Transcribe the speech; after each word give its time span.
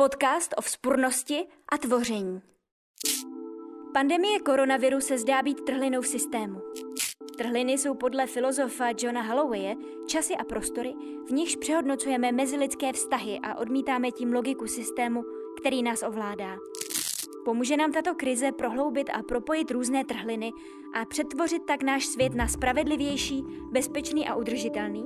Podcast 0.00 0.54
o 0.56 0.60
vzpurnosti 0.62 1.46
a 1.72 1.78
tvoření. 1.78 2.40
Pandemie 3.94 4.40
koronaviru 4.40 5.00
se 5.00 5.18
zdá 5.18 5.42
být 5.42 5.60
trhlinou 5.60 6.00
v 6.00 6.06
systému. 6.06 6.60
Trhliny 7.36 7.72
jsou 7.72 7.94
podle 7.94 8.26
filozofa 8.26 8.84
Johna 8.98 9.22
Hallowaye 9.22 9.76
časy 10.06 10.36
a 10.36 10.44
prostory, 10.44 10.94
v 11.28 11.32
nichž 11.32 11.56
přehodnocujeme 11.56 12.32
mezilidské 12.32 12.92
vztahy 12.92 13.40
a 13.42 13.58
odmítáme 13.58 14.10
tím 14.10 14.32
logiku 14.32 14.66
systému, 14.66 15.24
který 15.60 15.82
nás 15.82 16.02
ovládá. 16.02 16.56
Pomůže 17.44 17.76
nám 17.76 17.92
tato 17.92 18.14
krize 18.14 18.52
prohloubit 18.52 19.10
a 19.10 19.22
propojit 19.22 19.70
různé 19.70 20.04
trhliny 20.04 20.52
a 20.94 21.04
přetvořit 21.04 21.62
tak 21.66 21.82
náš 21.82 22.06
svět 22.06 22.34
na 22.34 22.48
spravedlivější, 22.48 23.44
bezpečný 23.72 24.28
a 24.28 24.34
udržitelný? 24.34 25.04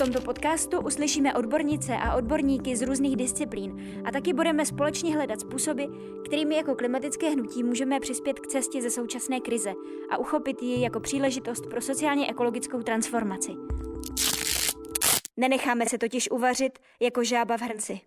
Tomto 0.00 0.20
podcastu 0.20 0.80
uslyšíme 0.80 1.34
odbornice 1.34 1.96
a 1.96 2.16
odborníky 2.16 2.76
z 2.76 2.82
různých 2.82 3.16
disciplín 3.16 4.02
a 4.04 4.10
taky 4.10 4.32
budeme 4.32 4.66
společně 4.66 5.14
hledat 5.14 5.40
způsoby, 5.40 5.84
kterými 6.24 6.56
jako 6.56 6.74
klimatické 6.74 7.30
hnutí 7.30 7.62
můžeme 7.62 8.00
přispět 8.00 8.40
k 8.40 8.46
cestě 8.46 8.82
ze 8.82 8.90
současné 8.90 9.40
krize 9.40 9.72
a 10.10 10.18
uchopit 10.18 10.62
ji 10.62 10.82
jako 10.82 11.00
příležitost 11.00 11.66
pro 11.66 11.80
sociálně 11.80 12.30
ekologickou 12.30 12.82
transformaci. 12.82 13.52
Nenecháme 15.36 15.86
se 15.86 15.98
totiž 15.98 16.30
uvařit 16.30 16.78
jako 17.00 17.24
žába 17.24 17.56
v 17.56 17.62
hrnci. 17.62 18.00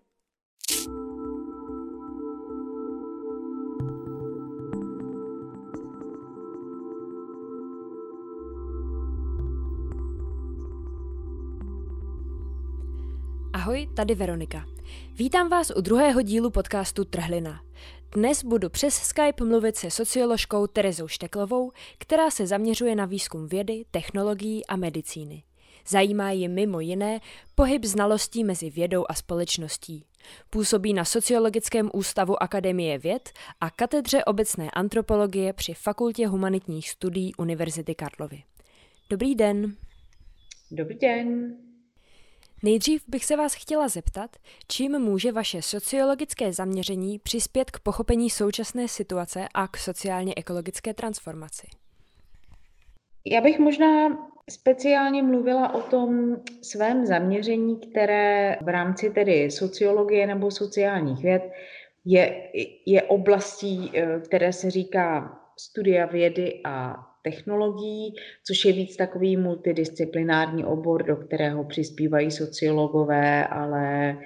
Ahoj, 13.64 13.88
tady 13.96 14.14
Veronika. 14.14 14.64
Vítám 15.14 15.48
vás 15.48 15.72
u 15.76 15.80
druhého 15.80 16.22
dílu 16.22 16.50
podcastu 16.50 17.04
Trhlina. 17.04 17.60
Dnes 18.14 18.44
budu 18.44 18.70
přes 18.70 18.94
Skype 18.94 19.44
mluvit 19.44 19.76
se 19.76 19.90
socioložkou 19.90 20.66
Terezou 20.66 21.08
Šteklovou, 21.08 21.72
která 21.98 22.30
se 22.30 22.46
zaměřuje 22.46 22.96
na 22.96 23.04
výzkum 23.04 23.48
vědy, 23.48 23.84
technologií 23.90 24.66
a 24.66 24.76
medicíny. 24.76 25.42
Zajímá 25.88 26.30
ji 26.30 26.48
mimo 26.48 26.80
jiné 26.80 27.20
pohyb 27.54 27.84
znalostí 27.84 28.44
mezi 28.44 28.70
vědou 28.70 29.04
a 29.08 29.14
společností. 29.14 30.04
Působí 30.50 30.92
na 30.92 31.04
Sociologickém 31.04 31.90
ústavu 31.92 32.42
Akademie 32.42 32.98
věd 32.98 33.30
a 33.60 33.70
katedře 33.70 34.24
obecné 34.24 34.70
antropologie 34.70 35.52
při 35.52 35.74
Fakultě 35.74 36.26
humanitních 36.26 36.90
studií 36.90 37.34
Univerzity 37.34 37.94
Karlovy. 37.94 38.42
Dobrý 39.10 39.34
den. 39.34 39.76
Dobrý 40.70 40.98
den. 40.98 41.56
Nejdřív 42.64 43.04
bych 43.08 43.24
se 43.24 43.36
vás 43.36 43.54
chtěla 43.54 43.88
zeptat, 43.88 44.36
čím 44.68 44.98
může 44.98 45.32
vaše 45.32 45.62
sociologické 45.62 46.52
zaměření 46.52 47.18
přispět 47.18 47.70
k 47.70 47.80
pochopení 47.80 48.30
současné 48.30 48.88
situace 48.88 49.48
a 49.54 49.68
k 49.68 49.76
sociálně-ekologické 49.76 50.94
transformaci. 50.94 51.66
Já 53.26 53.40
bych 53.40 53.58
možná 53.58 54.18
speciálně 54.50 55.22
mluvila 55.22 55.74
o 55.74 55.80
tom 55.80 56.36
svém 56.62 57.06
zaměření, 57.06 57.80
které 57.80 58.56
v 58.62 58.68
rámci 58.68 59.10
tedy 59.10 59.50
sociologie 59.50 60.26
nebo 60.26 60.50
sociálních 60.50 61.22
věd 61.22 61.42
je, 62.04 62.50
je 62.86 63.02
oblastí, 63.02 63.90
eh, 63.94 64.20
které 64.20 64.52
se 64.52 64.70
říká 64.70 65.38
studia 65.58 66.06
vědy 66.06 66.60
a 66.64 66.96
technologií, 67.24 68.14
což 68.46 68.64
je 68.64 68.72
víc 68.72 68.96
takový 68.96 69.36
multidisciplinární 69.36 70.64
obor, 70.64 71.02
do 71.02 71.16
kterého 71.16 71.64
přispívají 71.64 72.30
sociologové, 72.30 73.46
ale 73.46 74.16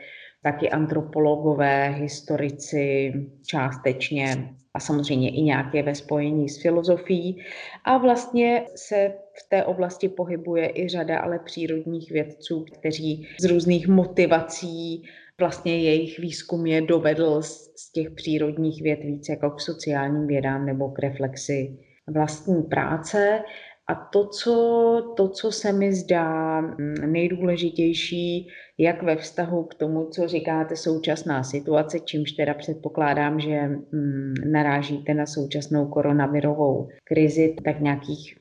taky 0.42 0.70
antropologové, 0.70 1.88
historici 1.88 3.12
částečně 3.46 4.54
a 4.74 4.80
samozřejmě 4.80 5.30
i 5.30 5.42
nějaké 5.42 5.82
ve 5.82 5.94
spojení 5.94 6.48
s 6.48 6.62
filozofií. 6.62 7.44
A 7.84 7.98
vlastně 7.98 8.64
se 8.74 9.14
v 9.34 9.48
té 9.48 9.64
oblasti 9.64 10.08
pohybuje 10.08 10.72
i 10.74 10.88
řada 10.88 11.18
ale 11.18 11.38
přírodních 11.38 12.10
vědců, 12.10 12.64
kteří 12.78 13.28
z 13.40 13.44
různých 13.44 13.88
motivací 13.88 15.02
vlastně 15.40 15.82
jejich 15.82 16.18
výzkum 16.18 16.66
je 16.66 16.80
dovedl 16.80 17.42
z 17.42 17.92
těch 17.92 18.10
přírodních 18.10 18.82
věd 18.82 19.00
víc 19.04 19.28
jako 19.28 19.50
k 19.50 19.60
sociálním 19.60 20.26
vědám 20.26 20.66
nebo 20.66 20.88
k 20.88 20.98
reflexi 20.98 21.78
vlastní 22.12 22.62
práce. 22.62 23.42
A 23.90 23.94
to 23.94 24.26
co, 24.26 25.14
to, 25.16 25.28
co 25.28 25.52
se 25.52 25.72
mi 25.72 25.92
zdá 25.92 26.60
mm, 26.60 27.12
nejdůležitější, 27.12 28.48
jak 28.78 29.02
ve 29.02 29.16
vztahu 29.16 29.64
k 29.64 29.74
tomu, 29.74 30.06
co 30.06 30.28
říkáte 30.28 30.76
současná 30.76 31.42
situace, 31.44 32.00
čímž 32.00 32.32
teda 32.32 32.54
předpokládám, 32.54 33.40
že 33.40 33.60
mm, 33.60 34.34
narážíte 34.52 35.14
na 35.14 35.26
současnou 35.26 35.86
koronavirovou 35.86 36.88
krizi, 37.04 37.56
tak 37.64 37.80
nějakých 37.80 38.38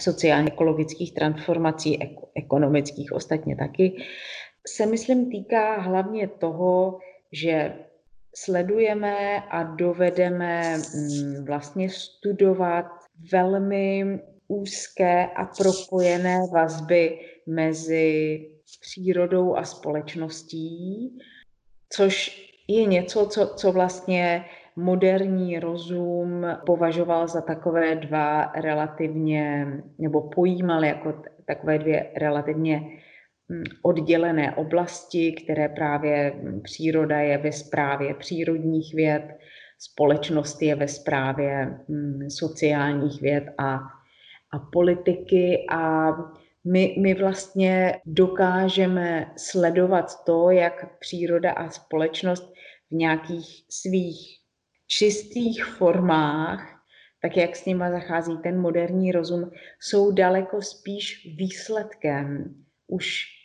sociálně-ekologických 0.00 1.14
transformací, 1.14 1.98
ekonomických 2.34 3.12
ostatně 3.12 3.56
taky, 3.56 3.96
se 4.66 4.86
myslím 4.86 5.30
týká 5.30 5.80
hlavně 5.80 6.28
toho, 6.28 6.98
že 7.32 7.74
sledujeme 8.34 9.40
a 9.40 9.62
dovedeme 9.62 10.76
mm, 10.76 11.44
vlastně 11.44 11.90
studovat 11.90 12.86
velmi 13.32 14.18
úzké 14.48 15.26
a 15.26 15.44
propojené 15.44 16.40
vazby 16.52 17.18
mezi 17.46 18.38
přírodou 18.80 19.56
a 19.56 19.64
společností, 19.64 21.10
což 21.88 22.46
je 22.68 22.84
něco, 22.84 23.26
co, 23.26 23.46
co 23.56 23.72
vlastně 23.72 24.44
moderní 24.76 25.58
rozum 25.58 26.46
považoval 26.66 27.28
za 27.28 27.40
takové 27.40 27.94
dva 27.94 28.44
relativně, 28.44 29.66
nebo 29.98 30.20
pojímal 30.20 30.84
jako 30.84 31.22
takové 31.44 31.78
dvě 31.78 32.10
relativně 32.16 32.80
oddělené 33.82 34.56
oblasti, 34.56 35.32
které 35.32 35.68
právě 35.68 36.32
mm, 36.34 36.60
příroda 36.62 37.18
je 37.18 37.38
ve 37.38 37.52
správě 37.52 38.14
přírodních 38.14 38.94
věd, 38.94 39.22
společnost 39.78 40.62
je 40.62 40.74
ve 40.74 40.88
správě 40.88 41.78
mm, 41.88 42.30
sociálních 42.30 43.22
věd 43.22 43.44
a, 43.58 43.74
a 44.52 44.58
politiky. 44.72 45.66
A 45.70 46.10
my, 46.64 46.96
my 47.00 47.14
vlastně 47.14 48.00
dokážeme 48.06 49.32
sledovat 49.36 50.24
to, 50.24 50.50
jak 50.50 50.98
příroda 50.98 51.52
a 51.52 51.70
společnost 51.70 52.52
v 52.90 52.94
nějakých 52.94 53.64
svých 53.70 54.38
čistých 54.86 55.64
formách, 55.64 56.80
tak 57.22 57.36
jak 57.36 57.56
s 57.56 57.64
nima 57.64 57.90
zachází 57.90 58.38
ten 58.38 58.60
moderní 58.60 59.12
rozum, 59.12 59.50
jsou 59.80 60.10
daleko 60.12 60.62
spíš 60.62 61.34
výsledkem 61.36 62.54
už 62.86 63.39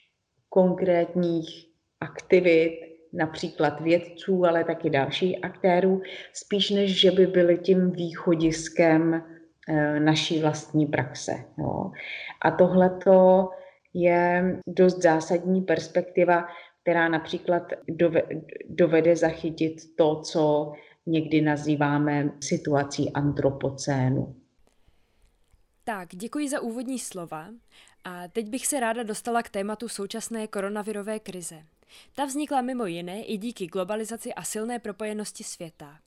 konkrétních 0.55 1.67
aktivit, 1.99 2.79
například 3.13 3.81
vědců, 3.81 4.45
ale 4.45 4.63
taky 4.63 4.89
dalších 4.89 5.37
aktérů, 5.43 6.01
spíš 6.33 6.69
než 6.69 7.01
že 7.01 7.11
by 7.11 7.27
byly 7.27 7.57
tím 7.57 7.91
východiskem 7.91 9.23
eh, 9.67 9.99
naší 9.99 10.41
vlastní 10.41 10.85
praxe. 10.85 11.31
Jo. 11.57 11.91
A 12.41 12.51
tohleto 12.51 13.49
je 13.93 14.55
dost 14.67 15.01
zásadní 15.01 15.61
perspektiva, 15.61 16.47
která 16.81 17.09
například 17.09 17.63
dovede 18.69 19.15
zachytit 19.15 19.95
to, 19.95 20.21
co 20.21 20.73
někdy 21.05 21.41
nazýváme 21.41 22.31
situací 22.39 23.11
antropocénu. 23.13 24.35
Tak, 25.83 26.09
děkuji 26.15 26.49
za 26.49 26.61
úvodní 26.61 26.99
slova. 26.99 27.47
A 28.07 28.27
teď 28.27 28.49
bych 28.49 28.67
se 28.67 28.79
ráda 28.79 29.03
dostala 29.03 29.43
k 29.43 29.49
tématu 29.49 29.89
současné 29.89 30.47
koronavirové 30.47 31.19
krize. 31.19 31.65
Ta 32.13 32.25
vznikla 32.25 32.61
mimo 32.61 32.85
jiné 32.85 33.23
i 33.23 33.37
díky 33.37 33.67
globalizaci 33.67 34.33
a 34.33 34.43
silné 34.43 34.79
propojenosti 34.79 35.43
světa. 35.43 35.99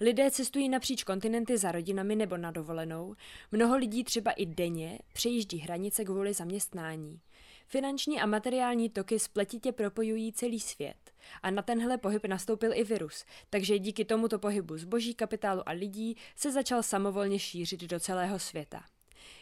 Lidé 0.00 0.30
cestují 0.30 0.68
napříč 0.68 1.04
kontinenty 1.04 1.58
za 1.58 1.72
rodinami 1.72 2.16
nebo 2.16 2.36
na 2.36 2.50
dovolenou, 2.50 3.14
mnoho 3.52 3.76
lidí 3.76 4.04
třeba 4.04 4.30
i 4.30 4.46
denně 4.46 4.98
přejíždí 5.12 5.58
hranice 5.58 6.04
kvůli 6.04 6.32
zaměstnání. 6.34 7.20
Finanční 7.66 8.20
a 8.20 8.26
materiální 8.26 8.90
toky 8.90 9.18
spletitě 9.18 9.72
propojují 9.72 10.32
celý 10.32 10.60
svět. 10.60 10.96
A 11.42 11.50
na 11.50 11.62
tenhle 11.62 11.98
pohyb 11.98 12.26
nastoupil 12.26 12.72
i 12.74 12.84
virus, 12.84 13.24
takže 13.50 13.78
díky 13.78 14.04
tomuto 14.04 14.38
pohybu 14.38 14.78
zboží, 14.78 15.14
kapitálu 15.14 15.68
a 15.68 15.72
lidí 15.72 16.16
se 16.36 16.52
začal 16.52 16.82
samovolně 16.82 17.38
šířit 17.38 17.80
do 17.80 18.00
celého 18.00 18.38
světa. 18.38 18.84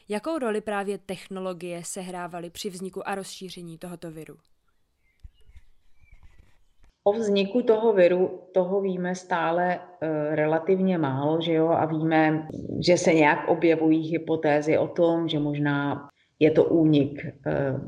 Jakou 0.09 0.39
roli 0.39 0.61
právě 0.61 0.99
technologie 0.99 1.81
sehrávaly 1.85 2.51
při 2.51 2.71
vzniku 2.71 3.09
a 3.09 3.15
rozšíření 3.15 3.79
tohoto 3.79 4.11
viru? 4.11 4.37
O 7.05 7.13
vzniku 7.13 7.63
toho 7.63 7.93
viru 7.93 8.41
toho 8.55 8.81
víme 8.81 9.15
stále 9.15 9.79
uh, 9.79 10.09
relativně 10.35 10.99
málo, 10.99 11.41
že 11.41 11.53
jo, 11.53 11.69
a 11.69 11.87
víme, 11.87 12.49
že 12.87 12.97
se 12.97 13.15
nějak 13.15 13.49
objevují 13.49 14.11
hypotézy 14.13 14.79
o 14.79 14.89
tom, 14.89 15.29
že 15.29 15.39
možná 15.39 16.09
je 16.39 16.51
to 16.51 16.65
únik, 16.65 17.27
uh, 17.47 17.81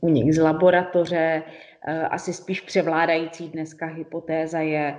únik 0.00 0.32
z 0.32 0.38
laboratoře, 0.38 1.42
asi 2.10 2.32
spíš 2.32 2.60
převládající 2.60 3.48
dneska 3.48 3.86
hypotéza 3.86 4.60
je, 4.60 4.96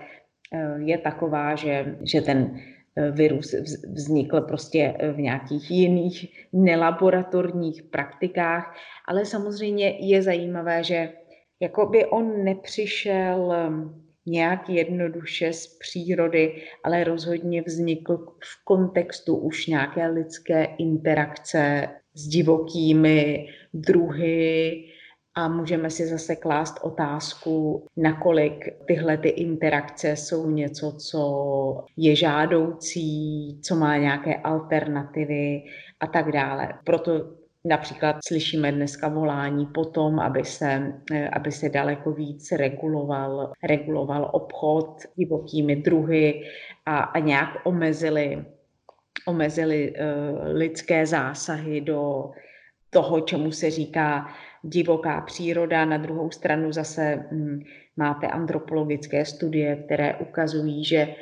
je 0.78 0.98
taková, 0.98 1.56
že, 1.56 1.96
že 2.04 2.22
ten 2.22 2.60
virus 3.12 3.56
vznikl 3.94 4.42
prostě 4.42 4.94
v 5.16 5.18
nějakých 5.18 5.72
jiných 5.72 6.48
nelaboratorních 6.54 7.84
praktikách, 7.84 8.76
ale 9.08 9.26
samozřejmě 9.26 9.98
je 10.00 10.22
zajímavé, 10.22 10.84
že 10.84 11.10
jakoby 11.60 12.06
on 12.06 12.44
nepřišel 12.44 13.54
nějak 14.26 14.70
jednoduše 14.70 15.54
z 15.54 15.78
přírody, 15.78 16.64
ale 16.84 17.04
rozhodně 17.04 17.62
vznikl 17.62 18.18
v 18.44 18.64
kontextu 18.64 19.36
už 19.36 19.68
nějaké 19.68 20.08
lidské 20.08 20.64
interakce 20.78 21.88
s 22.14 22.28
divokými 22.28 23.48
druhy, 23.74 24.84
a 25.36 25.48
můžeme 25.48 25.90
si 25.90 26.08
zase 26.08 26.36
klást 26.36 26.80
otázku, 26.82 27.88
nakolik 27.98 28.86
tyhle 28.88 29.18
ty 29.18 29.30
interakce 29.30 30.16
jsou 30.16 30.50
něco, 30.50 30.92
co 30.92 31.86
je 31.98 32.16
žádoucí, 32.16 33.60
co 33.62 33.76
má 33.76 33.98
nějaké 33.98 34.36
alternativy 34.36 35.64
a 36.00 36.08
tak 36.08 36.32
dále. 36.32 36.70
Proto 36.86 37.42
Například 37.66 38.16
slyšíme 38.28 38.72
dneska 38.72 39.08
volání 39.08 39.66
po 39.66 39.86
tom, 39.86 40.20
aby 40.20 40.46
se, 40.46 40.94
aby 41.34 41.52
se 41.52 41.70
daleko 41.70 42.12
víc 42.12 42.52
reguloval, 42.52 43.52
reguloval 43.64 44.30
obchod 44.34 45.02
divokými 45.16 45.76
druhy 45.76 46.44
a, 46.86 47.00
a 47.00 47.20
nějak 47.20 47.50
omezili, 47.64 48.46
omezili 49.28 49.94
uh, 49.94 49.98
lidské 50.54 51.06
zásahy 51.06 51.82
do 51.82 52.32
toho, 52.90 53.22
čemu 53.22 53.52
se 53.52 53.70
říká 53.70 54.28
divoká 54.64 55.22
příroda. 55.22 55.86
Na 55.86 55.98
druhou 55.98 56.32
stranu 56.32 56.72
zase 56.72 57.26
hm, 57.32 57.60
máte 57.98 58.28
antropologické 58.28 59.26
studie, 59.26 59.76
které 59.76 60.16
ukazují, 60.16 60.86
že 60.86 61.16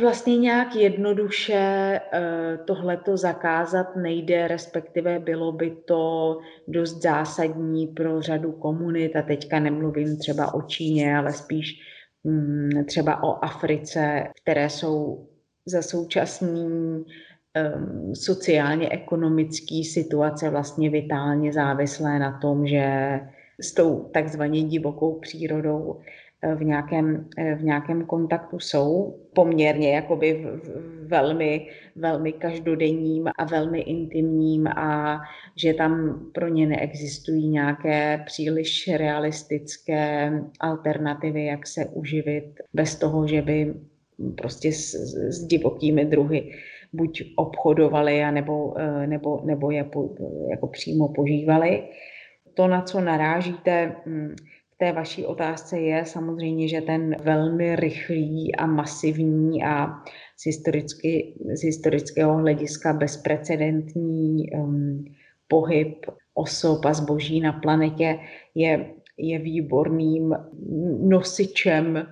vlastně 0.00 0.36
nějak 0.36 0.76
jednoduše 0.76 1.54
eh, 1.54 2.58
tohleto 2.66 3.16
zakázat 3.16 3.96
nejde, 3.96 4.48
respektive 4.48 5.18
bylo 5.18 5.52
by 5.52 5.70
to 5.70 6.36
dost 6.68 7.02
zásadní 7.02 7.86
pro 7.86 8.22
řadu 8.22 8.52
komunit 8.52 9.16
a 9.16 9.22
teďka 9.22 9.60
nemluvím 9.60 10.18
třeba 10.18 10.54
o 10.54 10.62
Číně, 10.62 11.16
ale 11.16 11.32
spíš 11.32 11.80
hm, 12.26 12.84
třeba 12.86 13.22
o 13.22 13.44
Africe, 13.44 14.24
které 14.42 14.70
jsou 14.70 15.28
za 15.66 15.82
současný 15.82 17.04
um, 17.56 18.14
sociálně-ekonomický 18.14 19.84
situace 19.84 20.50
vlastně 20.50 20.90
vitálně 20.90 21.52
závislé 21.52 22.18
na 22.18 22.38
tom, 22.38 22.66
že 22.66 23.20
s 23.60 23.74
tou 23.74 24.10
takzvaně 24.12 24.62
divokou 24.62 25.18
přírodou 25.20 26.00
eh, 26.42 26.54
v 26.54 26.64
nějakém, 26.64 27.28
eh, 27.38 27.54
v 27.54 27.62
nějakém 27.64 28.04
kontaktu 28.04 28.60
jsou 28.60 29.16
poměrně 29.34 29.94
jakoby 29.94 30.46
velmi, 31.06 31.68
velmi 31.96 32.32
každodenním 32.32 33.28
a 33.38 33.44
velmi 33.44 33.80
intimním 33.80 34.66
a 34.66 35.20
že 35.56 35.74
tam 35.74 36.20
pro 36.32 36.48
ně 36.48 36.66
neexistují 36.66 37.48
nějaké 37.48 38.22
příliš 38.26 38.90
realistické 38.96 40.32
alternativy, 40.60 41.44
jak 41.44 41.66
se 41.66 41.86
uživit 41.86 42.60
bez 42.74 42.96
toho, 42.96 43.26
že 43.26 43.42
by 43.42 43.74
prostě 44.36 44.72
s, 44.72 44.94
s 45.28 45.46
divokými 45.46 46.04
druhy 46.04 46.52
buď 46.92 47.22
obchodovali, 47.36 48.32
nebo, 48.32 48.74
eh, 48.78 49.06
nebo, 49.06 49.40
nebo 49.44 49.70
je 49.70 49.84
po, 49.84 50.08
jako 50.50 50.66
přímo 50.66 51.08
požívali. 51.08 51.82
To, 52.54 52.68
na 52.68 52.82
co 52.82 53.00
narážíte 53.00 53.96
hm, 54.06 54.34
v 54.74 54.78
té 54.78 54.92
vaší 54.92 55.26
otázce, 55.26 55.80
je 55.80 56.04
samozřejmě, 56.04 56.68
že 56.68 56.80
ten 56.80 57.16
velmi 57.22 57.76
rychlý 57.76 58.56
a 58.56 58.66
masivní 58.66 59.64
a 59.64 59.86
z, 60.36 60.46
historicky, 60.46 61.34
z 61.54 61.64
historického 61.64 62.36
hlediska 62.36 62.92
bezprecedentní 62.92 64.50
um, 64.50 65.04
pohyb 65.48 66.06
osob 66.34 66.84
a 66.84 66.92
zboží 66.92 67.40
na 67.40 67.52
planetě 67.52 68.18
je, 68.54 68.90
je 69.18 69.38
výborným 69.38 70.34
nosičem 71.00 72.06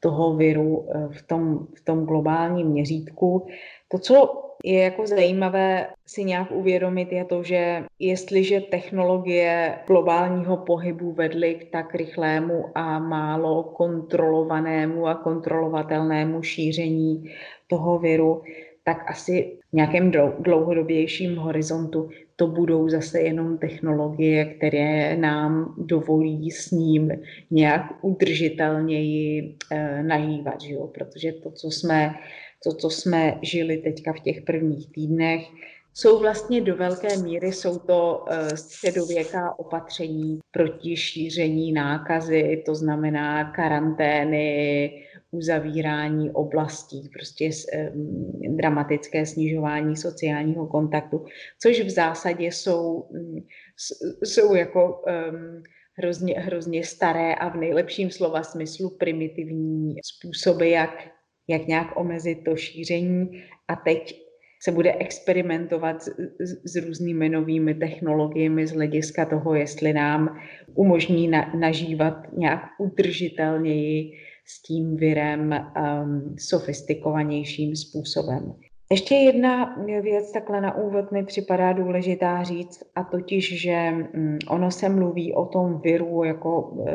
toho 0.00 0.36
viru 0.36 0.86
eh, 0.86 1.08
v 1.10 1.22
tom, 1.22 1.66
v 1.74 1.84
tom 1.84 2.04
globálním 2.04 2.66
měřítku. 2.66 3.46
To, 3.88 3.98
co 3.98 4.44
je 4.64 4.82
jako 4.82 5.06
zajímavé 5.06 5.86
si 6.06 6.24
nějak 6.24 6.50
uvědomit, 6.50 7.12
je 7.12 7.24
to, 7.24 7.42
že 7.42 7.84
jestliže 7.98 8.60
technologie 8.60 9.78
globálního 9.86 10.56
pohybu 10.56 11.12
vedly 11.12 11.54
k 11.54 11.70
tak 11.70 11.94
rychlému 11.94 12.64
a 12.74 12.98
málo 12.98 13.62
kontrolovanému 13.62 15.06
a 15.06 15.14
kontrolovatelnému 15.14 16.42
šíření 16.42 17.24
toho 17.66 17.98
viru, 17.98 18.42
tak 18.84 19.10
asi 19.10 19.58
v 19.70 19.72
nějakém 19.72 20.10
dlouhodobějším 20.38 21.36
horizontu 21.36 22.08
to 22.36 22.46
budou 22.46 22.88
zase 22.88 23.20
jenom 23.20 23.58
technologie, 23.58 24.44
které 24.44 25.16
nám 25.16 25.74
dovolí 25.78 26.50
s 26.50 26.70
ním 26.70 27.12
nějak 27.50 28.04
udržitelněji 28.04 29.56
eh, 29.72 30.02
nahývat, 30.02 30.60
že 30.60 30.72
jo? 30.72 30.86
protože 30.86 31.32
to, 31.32 31.50
co 31.50 31.70
jsme 31.70 32.14
to, 32.64 32.72
co 32.72 32.90
jsme 32.90 33.38
žili 33.42 33.78
teďka 33.78 34.12
v 34.12 34.20
těch 34.20 34.42
prvních 34.42 34.92
týdnech, 34.92 35.46
jsou 35.94 36.18
vlastně 36.20 36.60
do 36.60 36.76
velké 36.76 37.16
míry 37.16 37.52
jsou 37.52 37.78
to 37.78 38.24
eh, 38.28 38.56
středověká 38.56 39.58
opatření 39.58 40.38
proti 40.50 40.96
šíření 40.96 41.72
nákazy, 41.72 42.62
to 42.66 42.74
znamená 42.74 43.52
karantény, 43.52 44.90
uzavírání 45.30 46.30
oblastí, 46.30 47.08
prostě 47.12 47.50
dramatické 48.48 49.26
snižování 49.26 49.96
sociálního 49.96 50.66
kontaktu, 50.66 51.24
což 51.62 51.80
v 51.80 51.90
zásadě 51.90 52.46
jsou, 52.46 53.08
mm, 53.10 53.38
jsou 54.24 54.54
jako 54.54 55.04
hrozně, 55.92 56.34
hrozně 56.34 56.84
staré 56.84 57.34
a 57.34 57.48
v 57.48 57.56
nejlepším 57.56 58.10
slova 58.10 58.42
smyslu 58.42 58.90
primitivní 58.90 59.96
způsoby, 60.04 60.72
jak 60.72 61.17
jak 61.48 61.66
nějak 61.66 61.96
omezit 61.96 62.38
to 62.44 62.56
šíření 62.56 63.42
a 63.68 63.76
teď 63.76 64.28
se 64.62 64.72
bude 64.72 64.92
experimentovat 64.92 66.02
s, 66.02 66.08
s, 66.40 66.72
s 66.72 66.76
různými 66.76 67.28
novými 67.28 67.74
technologiemi 67.74 68.66
z 68.66 68.72
hlediska 68.72 69.24
toho, 69.24 69.54
jestli 69.54 69.92
nám 69.92 70.40
umožní 70.74 71.28
na, 71.28 71.52
nažívat 71.58 72.14
nějak 72.32 72.62
udržitelněji 72.78 74.12
s 74.44 74.62
tím 74.62 74.96
virem 74.96 75.52
um, 75.52 76.36
sofistikovanějším 76.38 77.76
způsobem. 77.76 78.54
Ještě 78.90 79.14
jedna 79.14 79.76
věc 80.02 80.32
takhle 80.32 80.60
na 80.60 80.76
úvod 80.76 81.12
mi 81.12 81.24
připadá 81.24 81.72
důležitá 81.72 82.42
říct, 82.42 82.82
a 82.94 83.04
totiž, 83.04 83.62
že 83.62 83.90
mm, 83.90 84.38
ono 84.48 84.70
se 84.70 84.88
mluví 84.88 85.32
o 85.32 85.46
tom 85.46 85.80
viru 85.80 86.24
jako 86.24 86.76
e, 86.86 86.92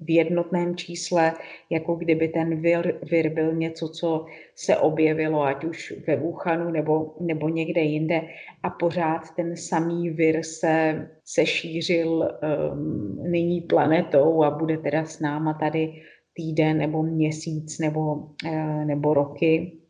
v 0.00 0.10
jednotném 0.10 0.76
čísle, 0.76 1.32
jako 1.70 1.94
kdyby 1.94 2.28
ten 2.28 2.60
vir, 2.60 2.98
vir 3.10 3.28
byl 3.28 3.54
něco, 3.54 3.88
co 3.88 4.26
se 4.54 4.76
objevilo, 4.76 5.42
ať 5.42 5.64
už 5.64 5.94
ve 6.06 6.16
Wuhanu 6.16 6.70
nebo, 6.70 7.14
nebo 7.20 7.48
někde 7.48 7.80
jinde, 7.80 8.22
a 8.62 8.70
pořád 8.70 9.20
ten 9.36 9.56
samý 9.56 10.10
vir 10.10 10.42
se, 10.42 11.06
se 11.24 11.46
šířil 11.46 12.28
um, 12.72 13.16
nyní 13.30 13.60
planetou 13.60 14.42
a 14.42 14.50
bude 14.50 14.78
teda 14.78 15.04
s 15.04 15.20
náma 15.20 15.54
tady 15.54 15.92
týden 16.36 16.78
nebo 16.78 17.02
měsíc 17.02 17.78
nebo, 17.78 18.14
uh, 18.14 18.84
nebo 18.84 19.14
roky 19.14 19.80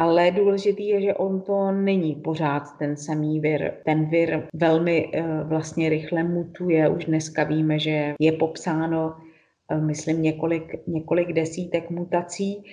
ale 0.00 0.30
důležitý 0.30 0.88
je, 0.88 1.02
že 1.02 1.14
on 1.14 1.40
to 1.40 1.72
není 1.72 2.14
pořád 2.14 2.62
ten 2.78 2.96
samý 2.96 3.40
vir. 3.40 3.72
Ten 3.84 4.10
vir 4.10 4.48
velmi 4.54 5.10
eh, 5.12 5.22
vlastně 5.44 5.88
rychle 5.88 6.22
mutuje. 6.22 6.88
Už 6.88 7.04
dneska 7.04 7.44
víme, 7.44 7.78
že 7.78 8.14
je 8.20 8.32
popsáno, 8.32 9.16
eh, 9.70 9.80
myslím, 9.80 10.22
několik, 10.22 10.86
několik 10.86 11.32
desítek 11.32 11.90
mutací. 11.90 12.64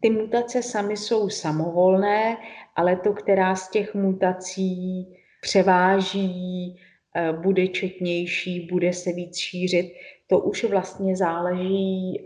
Ty 0.00 0.10
mutace 0.10 0.62
samy 0.62 0.96
jsou 0.96 1.28
samovolné, 1.28 2.36
ale 2.76 2.96
to, 2.96 3.12
která 3.12 3.56
z 3.56 3.70
těch 3.70 3.94
mutací 3.94 5.06
převáží, 5.40 6.76
eh, 7.16 7.32
bude 7.32 7.68
četnější, 7.68 8.68
bude 8.72 8.92
se 8.92 9.12
víc 9.12 9.36
šířit, 9.36 9.92
to 10.30 10.40
už 10.40 10.64
vlastně 10.64 11.16
záleží 11.16 12.22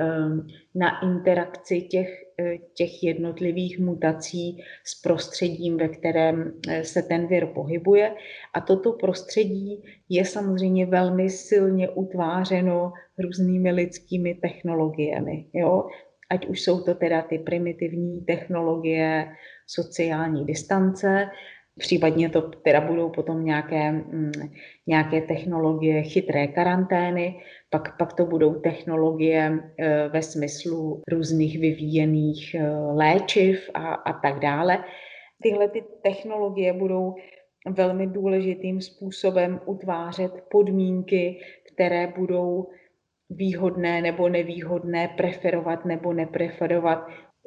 na 0.75 1.01
interakci 1.03 1.81
těch 1.81 2.25
Eh, 2.41 2.59
těch 2.75 3.03
jednotlivých 3.03 3.79
mutací 3.79 4.65
s 4.85 5.03
prostředím, 5.03 5.77
ve 5.77 5.89
kterém 5.89 6.53
eh, 6.69 6.85
se 6.85 7.03
ten 7.03 7.27
vir 7.27 7.47
pohybuje. 7.47 8.15
A 8.55 8.61
toto 8.61 8.93
prostředí 8.93 9.83
je 10.09 10.25
samozřejmě 10.25 10.87
velmi 10.87 11.31
silně 11.31 11.89
utvářeno 11.89 12.93
různými 13.19 13.73
lidskými 13.73 14.35
technologiemi. 14.35 15.47
Jo? 15.53 15.87
Ať 16.31 16.47
už 16.47 16.61
jsou 16.61 16.81
to 16.81 16.95
teda 16.95 17.23
ty 17.23 17.39
primitivní 17.39 18.21
technologie 18.21 19.29
sociální 19.67 20.45
distance, 20.45 21.31
Případně 21.79 22.31
to 22.31 22.43
teda 22.43 22.81
budou 22.81 23.11
potom 23.11 23.45
nějaké, 23.45 23.93
mm, 23.93 24.33
nějaké 24.87 25.21
technologie 25.21 26.03
chytré 26.03 26.47
karantény, 26.47 27.41
pak, 27.75 27.99
pak 27.99 28.13
to 28.13 28.27
budou 28.27 28.55
technologie 28.55 29.59
e, 29.79 30.09
ve 30.09 30.23
smyslu 30.23 31.03
různých 31.13 31.59
vyvíjených 31.59 32.55
e, 32.55 32.71
léčiv 32.95 33.71
a, 33.75 33.95
a 33.95 34.13
tak 34.13 34.39
dále. 34.39 34.85
Tyhle 35.43 35.69
ty 35.69 35.85
technologie 36.03 36.73
budou 36.73 37.15
velmi 37.71 38.07
důležitým 38.07 38.81
způsobem 38.81 39.61
utvářet 39.67 40.33
podmínky, 40.51 41.41
které 41.73 42.13
budou 42.17 42.69
výhodné 43.31 44.03
nebo 44.03 44.29
nevýhodné, 44.29 45.09
preferovat 45.17 45.85
nebo 45.85 46.13
nepreferovat 46.13 47.07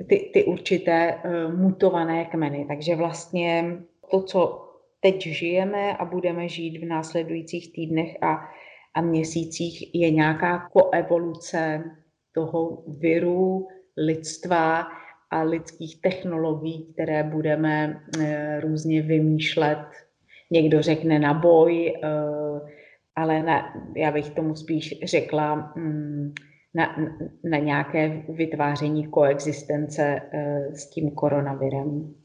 ty, 0.09 0.29
ty 0.33 0.43
určité 0.43 1.15
uh, 1.15 1.59
mutované 1.59 2.25
kmeny. 2.25 2.65
Takže 2.67 2.95
vlastně 2.95 3.77
to, 4.11 4.23
co 4.23 4.69
teď 4.99 5.21
žijeme 5.21 5.97
a 5.97 6.05
budeme 6.05 6.47
žít 6.47 6.77
v 6.77 6.85
následujících 6.85 7.73
týdnech 7.73 8.17
a, 8.21 8.37
a 8.97 9.01
měsících, 9.01 9.95
je 9.95 10.11
nějaká 10.11 10.69
koevoluce 10.73 11.83
toho 12.31 12.83
viru, 12.99 13.67
lidstva 13.97 14.87
a 15.31 15.41
lidských 15.41 16.01
technologií, 16.01 16.93
které 16.93 17.23
budeme 17.23 18.01
uh, 18.17 18.23
různě 18.59 19.01
vymýšlet. 19.01 19.87
Někdo 20.51 20.81
řekne 20.81 21.19
na 21.19 21.33
boj, 21.33 21.93
uh, 22.03 22.69
ale 23.15 23.43
na, 23.43 23.73
já 23.95 24.11
bych 24.11 24.29
tomu 24.29 24.55
spíš 24.55 24.99
řekla 25.03 25.73
mm, 25.75 26.33
na, 26.75 26.95
na 27.43 27.57
nějaké 27.57 28.23
vytváření 28.29 29.07
koexistence 29.07 30.21
eh, 30.31 30.75
s 30.75 30.89
tím 30.89 31.11
koronavirem. 31.11 32.15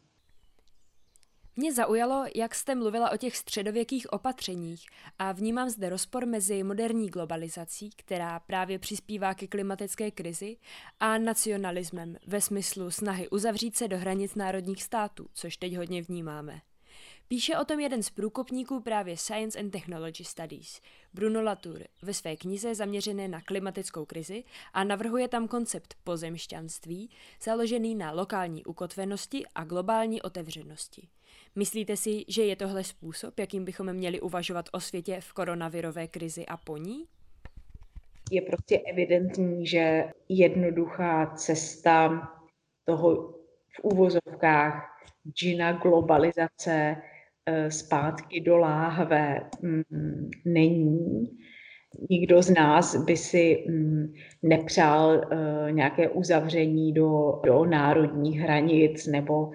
Mě 1.56 1.73
zaujalo, 1.73 2.25
jak 2.35 2.54
jste 2.54 2.75
mluvila 2.75 3.11
o 3.11 3.16
těch 3.16 3.37
středověkých 3.37 4.12
opatřeních 4.12 4.87
a 5.18 5.32
vnímám 5.32 5.71
zde 5.71 5.88
rozpor 5.88 6.26
mezi 6.26 6.62
moderní 6.62 7.09
globalizací, 7.11 7.90
která 7.97 8.40
právě 8.40 8.78
přispívá 8.78 9.35
ke 9.35 9.47
klimatické 9.47 10.11
krizi, 10.11 10.56
a 11.00 11.18
nacionalismem 11.18 12.16
ve 12.26 12.40
smyslu 12.40 12.90
snahy 12.90 13.28
uzavřít 13.28 13.76
se 13.76 13.88
do 13.88 13.99
hranic 13.99 14.35
národních 14.35 14.82
států, 14.82 15.26
což 15.35 15.56
teď 15.56 15.76
hodně 15.76 16.02
vnímáme. 16.02 16.61
Píše 17.32 17.58
o 17.58 17.64
tom 17.64 17.80
jeden 17.80 18.02
z 18.02 18.10
průkopníků 18.10 18.80
právě 18.80 19.16
Science 19.16 19.58
and 19.58 19.70
Technology 19.70 20.24
Studies, 20.24 20.80
Bruno 21.14 21.42
Latour, 21.42 21.80
ve 22.02 22.14
své 22.14 22.36
knize 22.36 22.74
zaměřené 22.74 23.28
na 23.28 23.40
klimatickou 23.40 24.04
krizi 24.04 24.44
a 24.72 24.84
navrhuje 24.84 25.28
tam 25.28 25.48
koncept 25.48 25.94
pozemšťanství, 26.04 27.10
založený 27.42 27.94
na 27.94 28.12
lokální 28.12 28.64
ukotvenosti 28.64 29.44
a 29.54 29.64
globální 29.64 30.22
otevřenosti. 30.22 31.08
Myslíte 31.54 31.96
si, 31.96 32.24
že 32.28 32.42
je 32.44 32.56
tohle 32.56 32.84
způsob, 32.84 33.38
jakým 33.38 33.64
bychom 33.64 33.92
měli 33.92 34.20
uvažovat 34.20 34.68
o 34.72 34.80
světě 34.80 35.20
v 35.20 35.32
koronavirové 35.32 36.08
krizi 36.08 36.46
a 36.46 36.56
po 36.56 36.76
ní? 36.76 37.04
Je 38.30 38.42
prostě 38.42 38.78
evidentní, 38.78 39.66
že 39.66 40.04
jednoduchá 40.28 41.26
cesta 41.36 42.28
toho 42.84 43.32
v 43.76 43.80
úvozovkách 43.82 44.88
džina 45.32 45.72
globalizace 45.72 47.02
zpátky 47.68 48.40
do 48.40 48.56
láhve 48.56 49.40
mm, 49.62 50.30
není. 50.44 51.26
Nikdo 52.11 52.42
z 52.42 52.50
nás 52.50 53.04
by 53.04 53.16
si 53.16 53.64
mm, 53.68 54.12
nepřál 54.42 55.20
eh, 55.20 55.72
nějaké 55.72 56.08
uzavření 56.08 56.92
do, 56.92 57.40
do 57.44 57.64
národních 57.64 58.40
hranic 58.40 59.06
nebo, 59.06 59.50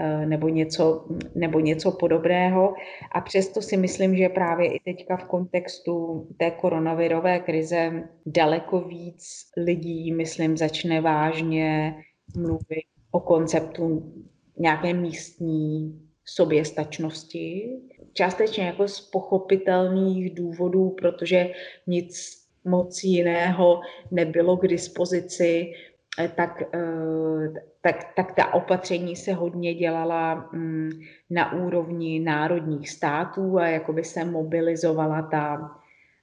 eh, 0.00 0.26
nebo, 0.26 0.48
něco, 0.48 1.08
nebo 1.34 1.60
něco 1.60 1.92
podobného. 1.92 2.74
A 3.12 3.20
přesto 3.20 3.62
si 3.62 3.76
myslím, 3.76 4.16
že 4.16 4.28
právě 4.28 4.72
i 4.72 4.80
teďka 4.84 5.16
v 5.16 5.24
kontextu 5.24 6.26
té 6.38 6.50
koronavirové 6.50 7.38
krize 7.38 8.02
daleko 8.26 8.80
víc 8.80 9.24
lidí, 9.56 10.12
myslím, 10.12 10.56
začne 10.56 11.00
vážně 11.00 11.94
mluvit 12.36 12.84
o 13.10 13.20
konceptu 13.20 14.12
nějaké 14.58 14.94
místní 14.94 16.09
soběstačnosti, 16.34 17.76
částečně 18.12 18.66
jako 18.66 18.88
z 18.88 19.00
pochopitelných 19.00 20.34
důvodů, 20.34 20.90
protože 20.90 21.50
nic 21.86 22.40
moc 22.64 23.04
jiného 23.04 23.80
nebylo 24.10 24.56
k 24.56 24.68
dispozici, 24.68 25.72
eh, 26.18 26.28
tak, 26.28 26.62
eh, 26.74 27.60
tak, 27.80 28.14
tak 28.16 28.34
ta 28.34 28.54
opatření 28.54 29.16
se 29.16 29.32
hodně 29.32 29.74
dělala 29.74 30.48
mm, 30.52 30.90
na 31.30 31.52
úrovni 31.52 32.20
národních 32.20 32.90
států 32.90 33.58
a 33.58 33.66
jakoby 33.66 34.04
se 34.04 34.24
mobilizovala 34.24 35.22
ta, 35.22 35.70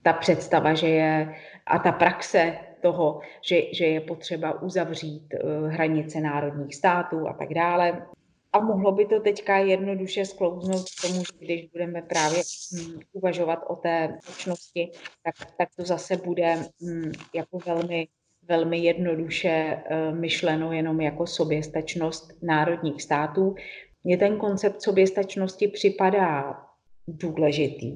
ta 0.04 0.14
představa, 0.14 0.74
že 0.74 0.88
je 0.88 1.36
a 1.68 1.80
ta 1.80 1.92
praxe 1.92 2.54
toho, 2.82 3.20
že, 3.42 3.62
že 3.74 3.86
je 3.86 4.02
potřeba 4.02 4.62
uzavřít 4.62 5.34
eh, 5.34 5.68
hranice 5.68 6.22
národních 6.22 6.76
států 6.76 7.28
a 7.28 7.34
tak 7.34 7.54
dále. 7.54 8.08
A 8.54 8.60
mohlo 8.60 8.92
by 8.92 9.06
to 9.06 9.20
teďka 9.20 9.58
jednoduše 9.58 10.26
sklouznout 10.26 10.86
k 10.90 11.02
tomu, 11.02 11.20
že 11.20 11.46
když 11.46 11.66
budeme 11.66 12.02
právě 12.02 12.40
hm, 12.40 13.00
uvažovat 13.14 13.60
o 13.68 13.76
té 13.76 14.18
společnosti, 14.22 14.92
tak, 15.24 15.52
tak 15.58 15.70
to 15.76 15.86
zase 15.86 16.18
bude 16.18 16.56
hm, 16.56 17.12
jako 17.36 17.58
velmi, 17.66 18.08
velmi 18.48 18.78
jednoduše 18.78 19.84
uh, 19.92 20.18
myšleno 20.18 20.74
jenom 20.74 21.02
jako 21.02 21.28
soběstačnost 21.28 22.44
národních 22.44 23.02
států. 23.02 23.56
Mně 24.04 24.18
ten 24.18 24.38
koncept 24.38 24.82
soběstačnosti 24.82 25.68
připadá 25.68 26.62
důležitý, 27.08 27.96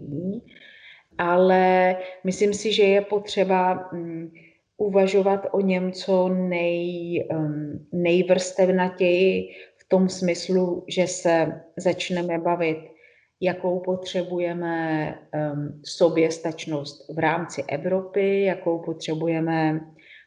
ale 1.18 1.96
myslím 2.24 2.54
si, 2.54 2.74
že 2.74 2.84
je 2.84 3.02
potřeba 3.02 3.90
hm, 3.94 4.32
uvažovat 4.78 5.48
o 5.52 5.62
něm 5.62 5.92
co 5.92 6.30
nej, 6.30 7.28
nejvrstevnatěji, 7.92 9.50
tom 9.92 10.10
smyslu, 10.10 10.86
že 10.88 11.08
se 11.08 11.62
začneme 11.78 12.40
bavit, 12.40 12.78
jakou 13.42 13.80
potřebujeme 13.80 15.16
um, 15.16 15.82
soběstačnost 15.86 17.16
v 17.16 17.20
rámci 17.20 17.64
Evropy, 17.68 18.44
jakou 18.44 18.80
potřebujeme 18.80 19.82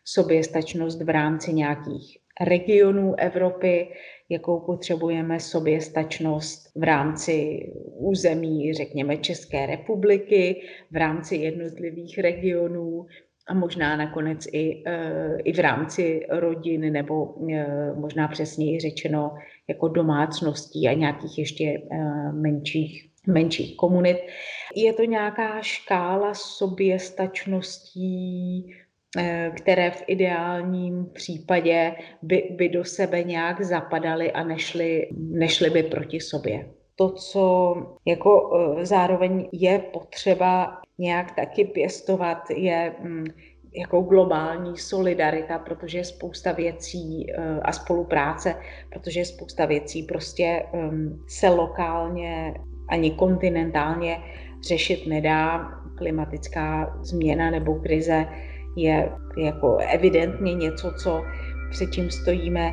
soběstačnost 0.05 1.03
v 1.03 1.09
rámci 1.09 1.53
nějakých 1.53 2.19
regionů 2.41 3.15
Evropy, 3.19 3.89
jakou 4.29 4.61
potřebujeme 4.61 5.41
soběstačnost 5.41 6.77
v 6.77 6.83
rámci 6.83 7.67
území, 7.97 8.75
řekněme, 8.75 9.17
České 9.17 9.67
republiky, 9.67 10.63
v 10.91 10.97
rámci 10.97 11.37
jednotlivých 11.37 12.19
regionů, 12.19 13.07
a 13.47 13.55
možná 13.55 13.97
nakonec 13.97 14.47
i, 14.53 14.83
eh, 14.87 15.37
i 15.45 15.53
v 15.53 15.59
rámci 15.59 16.27
rodin 16.29 16.93
nebo 16.93 17.35
eh, 17.53 17.93
možná 17.95 18.29
přesněji 18.29 18.81
řečeno 18.81 19.35
jako 19.69 19.89
domácností 19.89 20.89
a 20.89 20.93
nějakých 20.93 21.39
ještě 21.39 21.65
eh, 21.65 21.83
menších, 22.33 23.11
menších 23.27 23.77
komunit. 23.77 24.17
Je 24.77 24.93
to 24.93 25.05
nějaká 25.05 25.63
škála 25.63 26.35
soběstačností, 26.35 28.75
které 29.57 29.91
v 29.91 30.05
ideálním 30.07 31.07
případě 31.13 31.95
by, 32.23 32.49
by 32.57 32.69
do 32.69 32.85
sebe 32.85 33.23
nějak 33.23 33.61
zapadaly 33.61 34.33
a 34.33 34.45
nešly, 34.45 35.09
nešly 35.17 35.71
by 35.71 35.83
proti 35.83 36.21
sobě. 36.21 36.71
To, 36.97 37.11
co 37.11 37.75
jako 38.07 38.51
zároveň 38.83 39.49
je 39.53 39.79
potřeba 39.79 40.81
nějak 40.99 41.37
taky 41.37 41.65
pěstovat, 41.65 42.39
je 42.51 42.95
mm, 43.03 43.25
jako 43.77 44.01
globální 44.01 44.79
solidarita, 44.79 45.59
protože 45.59 45.99
je 45.99 46.05
spousta 46.05 46.53
věcí 46.53 47.27
eh, 47.31 47.61
a 47.63 47.73
spolupráce, 47.73 48.55
protože 48.93 49.21
je 49.21 49.25
spousta 49.25 49.67
věcí 49.67 50.03
prostě 50.03 50.67
ehm, 50.73 51.23
se 51.27 51.49
lokálně 51.49 52.55
ani 52.89 53.11
kontinentálně 53.11 54.19
řešit 54.69 55.07
nedá. 55.07 55.71
Klimatická 55.97 56.99
změna 57.03 57.51
nebo 57.51 57.75
krize 57.75 58.27
je 58.77 59.13
jako 59.39 59.77
evidentně 59.77 60.55
něco, 60.55 60.93
co 61.03 61.23
před 61.71 61.93
čím 61.93 62.11
stojíme 62.11 62.73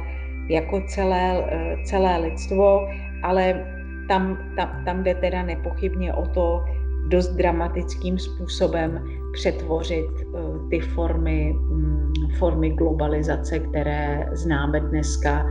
jako 0.49 0.81
celé, 0.87 1.45
eh, 1.51 1.77
celé 1.85 2.17
lidstvo, 2.17 2.87
ale 3.23 3.65
tam, 4.07 4.37
tam, 4.55 4.85
tam 4.85 5.03
jde 5.03 5.15
teda 5.15 5.43
nepochybně 5.43 6.13
o 6.13 6.27
to, 6.27 6.65
dost 7.07 7.27
dramatickým 7.27 8.19
způsobem 8.19 9.20
přetvořit 9.33 10.07
eh, 10.21 10.37
ty 10.69 10.79
formy, 10.79 11.55
mm, 11.59 12.13
formy 12.39 12.69
globalizace, 12.69 13.59
které 13.59 14.29
známe 14.31 14.79
dneska, 14.79 15.45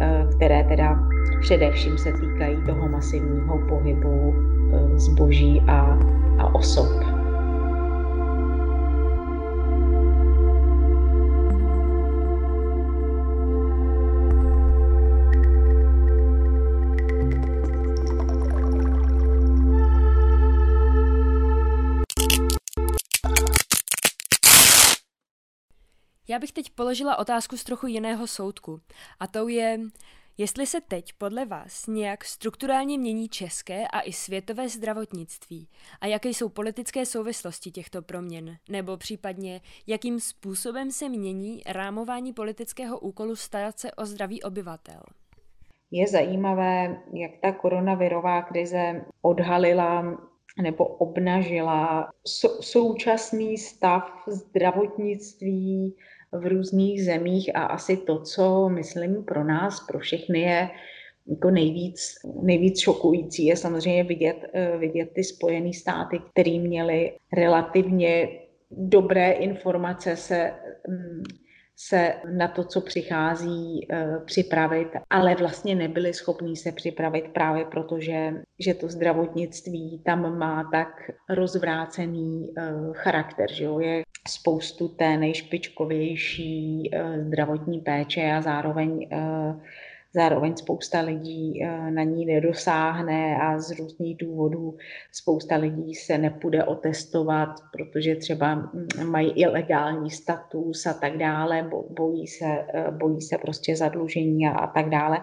eh, 0.00 0.26
které 0.36 0.64
teda 0.64 1.08
především 1.40 1.98
se 1.98 2.12
týkají 2.12 2.56
toho 2.66 2.88
masivního 2.88 3.58
pohybu 3.68 4.34
eh, 4.72 4.98
zboží 4.98 5.62
a, 5.66 5.98
a 6.38 6.54
osob. 6.54 7.13
Já 26.34 26.38
bych 26.38 26.52
teď 26.52 26.70
položila 26.70 27.18
otázku 27.18 27.56
z 27.56 27.64
trochu 27.64 27.86
jiného 27.86 28.26
soudku. 28.26 28.80
A 29.20 29.26
to 29.26 29.48
je, 29.48 29.80
jestli 30.38 30.66
se 30.66 30.80
teď 30.80 31.12
podle 31.18 31.44
vás 31.44 31.86
nějak 31.86 32.24
strukturálně 32.24 32.98
mění 32.98 33.28
české 33.28 33.88
a 33.88 34.00
i 34.00 34.12
světové 34.12 34.68
zdravotnictví 34.68 35.68
a 36.00 36.06
jaké 36.06 36.28
jsou 36.28 36.48
politické 36.48 37.06
souvislosti 37.06 37.70
těchto 37.70 38.02
proměn, 38.02 38.56
nebo 38.68 38.96
případně 38.96 39.60
jakým 39.86 40.20
způsobem 40.20 40.90
se 40.90 41.08
mění 41.08 41.62
rámování 41.66 42.32
politického 42.32 42.98
úkolu 42.98 43.36
starat 43.36 43.78
se 43.78 43.92
o 43.92 44.06
zdraví 44.06 44.42
obyvatel. 44.42 45.00
Je 45.90 46.06
zajímavé, 46.06 47.02
jak 47.12 47.30
ta 47.42 47.52
koronavirová 47.52 48.42
krize 48.42 49.04
odhalila 49.22 50.18
nebo 50.62 50.86
obnažila 50.86 52.10
současný 52.60 53.58
stav 53.58 54.24
zdravotnictví 54.26 55.96
v 56.38 56.46
různých 56.46 57.04
zemích 57.04 57.56
a 57.56 57.64
asi 57.64 57.96
to, 57.96 58.22
co 58.22 58.68
myslím 58.68 59.24
pro 59.24 59.44
nás, 59.44 59.86
pro 59.86 59.98
všechny 59.98 60.40
je 60.40 60.68
jako 61.30 61.50
nejvíc, 61.50 62.00
nejvíc 62.42 62.78
šokující, 62.78 63.46
je 63.46 63.56
samozřejmě 63.56 64.04
vidět, 64.04 64.36
eh, 64.54 64.76
vidět 64.78 65.10
ty 65.14 65.24
Spojené 65.24 65.72
státy, 65.72 66.20
které 66.30 66.58
měly 66.58 67.12
relativně 67.32 68.28
dobré 68.70 69.32
informace 69.32 70.16
se 70.16 70.52
mm, 70.88 71.22
se 71.76 72.14
na 72.32 72.48
to, 72.48 72.64
co 72.64 72.80
přichází, 72.80 73.86
eh, 73.90 74.20
připravit, 74.24 74.88
ale 75.10 75.34
vlastně 75.34 75.74
nebyli 75.74 76.14
schopní 76.14 76.56
se 76.56 76.72
připravit 76.72 77.28
právě 77.32 77.64
proto, 77.64 78.00
že, 78.00 78.32
že 78.58 78.74
to 78.74 78.88
zdravotnictví 78.88 80.02
tam 80.04 80.38
má 80.38 80.68
tak 80.72 81.10
rozvrácený 81.28 82.52
eh, 82.58 82.72
charakter, 82.92 83.52
že 83.52 83.64
jo? 83.64 83.80
je 83.80 84.02
spoustu 84.28 84.88
té 84.88 85.16
nejšpičkovější 85.16 86.90
eh, 86.92 87.24
zdravotní 87.24 87.80
péče 87.80 88.32
a 88.32 88.42
zároveň 88.42 89.08
Zároveň 90.16 90.56
spousta 90.56 91.00
lidí 91.00 91.62
eh, 91.62 91.90
na 91.90 92.02
ní 92.02 92.26
nedosáhne 92.26 93.36
a 93.36 93.58
z 93.58 93.78
různých 93.78 94.16
důvodů 94.16 94.76
spousta 95.12 95.56
lidí 95.56 95.94
se 95.94 96.18
nepůjde 96.18 96.64
otestovat, 96.64 97.48
protože 97.72 98.16
třeba 98.16 98.54
mm, 98.54 98.88
mají 99.04 99.30
ilegální 99.30 100.10
status 100.10 100.86
a 100.86 100.94
tak 100.94 101.16
dále, 101.16 101.70
bojí 101.90 102.26
se, 102.26 102.46
eh, 102.74 102.90
bojí 102.90 103.20
se 103.20 103.38
prostě 103.38 103.76
zadlužení 103.76 104.46
a, 104.46 104.50
a 104.50 104.66
tak 104.66 104.88
dále. 104.88 105.18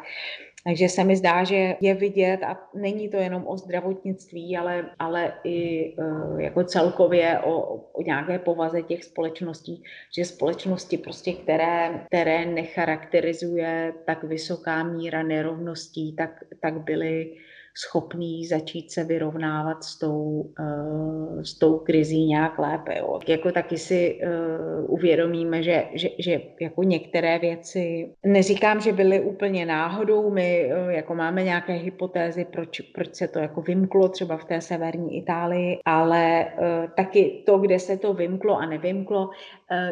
Takže 0.63 0.89
se 0.89 1.03
mi 1.03 1.15
zdá, 1.15 1.44
že 1.44 1.75
je 1.82 1.94
vidět, 1.94 2.44
a 2.44 2.70
není 2.74 3.10
to 3.10 3.18
jenom 3.18 3.48
o 3.48 3.58
zdravotnictví, 3.58 4.58
ale, 4.58 4.89
ale 5.00 5.34
i 5.44 5.88
e, 5.88 6.44
jako 6.44 6.63
celkově 6.63 7.39
o, 7.39 7.75
o 7.75 8.01
nějaké 8.01 8.39
povaze 8.39 8.82
těch 8.82 9.03
společností, 9.03 9.84
že 10.15 10.25
společnosti, 10.25 10.98
prostě, 10.98 11.34
které, 11.34 12.06
které 12.08 12.46
necharakterizuje 12.46 13.94
tak 14.06 14.24
vysoká 14.24 14.84
míra 14.84 15.24
nerovností, 15.24 16.15
tak, 16.15 16.44
tak 16.62 16.82
byly 16.82 17.34
schopný 17.77 18.45
začít 18.45 18.91
se 18.91 19.03
vyrovnávat 19.03 19.83
s 19.83 19.99
tou, 19.99 20.53
uh, 20.59 21.41
s 21.41 21.59
tou 21.59 21.79
krizí 21.79 22.25
nějak 22.25 22.60
lépe. 22.60 22.97
Jo. 22.97 23.19
Jako 23.27 23.51
taky 23.51 23.77
si 23.77 24.19
uh, 24.23 24.93
uvědomíme, 24.93 25.63
že, 25.63 25.86
že, 25.93 26.10
že 26.19 26.41
jako 26.62 26.84
některé 26.84 27.39
věci, 27.39 28.13
neříkám, 28.25 28.81
že 28.81 28.91
byly 28.91 29.21
úplně 29.21 29.65
náhodou, 29.65 30.29
my 30.29 30.71
uh, 30.84 30.89
jako 30.89 31.15
máme 31.15 31.43
nějaké 31.43 31.73
hypotézy, 31.73 32.45
proč, 32.45 32.79
proč 32.79 33.15
se 33.15 33.27
to 33.27 33.39
jako 33.39 33.62
vymklo 33.62 34.10
třeba 34.10 34.38
v 34.38 34.45
té 34.45 34.62
severní 34.62 35.17
Itálii, 35.17 35.79
ale 35.86 36.47
taky 36.95 37.43
to, 37.45 37.57
kde 37.57 37.79
se 37.79 37.97
to 37.97 38.13
vymklo 38.13 38.57
a 38.57 38.65
nevymklo, 38.65 39.29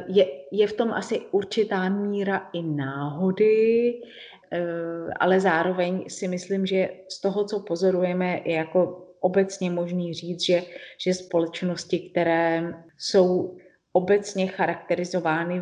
je, 0.07 0.25
je 0.51 0.67
v 0.67 0.73
tom 0.73 0.91
asi 0.91 1.21
určitá 1.31 1.89
míra 1.89 2.49
i 2.53 2.61
náhody, 2.61 3.93
Eh, 4.38 4.38
ale 5.19 5.39
zároveň 5.39 6.05
si 6.07 6.27
myslím, 6.27 6.65
že 6.65 6.89
z 7.09 7.21
toho, 7.21 7.45
co 7.45 7.59
pozorujeme, 7.59 8.41
je 8.45 8.53
jako 8.53 9.05
obecně 9.19 9.71
možný 9.71 10.13
říct, 10.13 10.45
že, 10.45 10.63
že 11.05 11.13
společnosti, 11.13 11.99
které 11.99 12.73
jsou 12.97 13.57
obecně 13.93 14.47
charakterizovány 14.47 15.61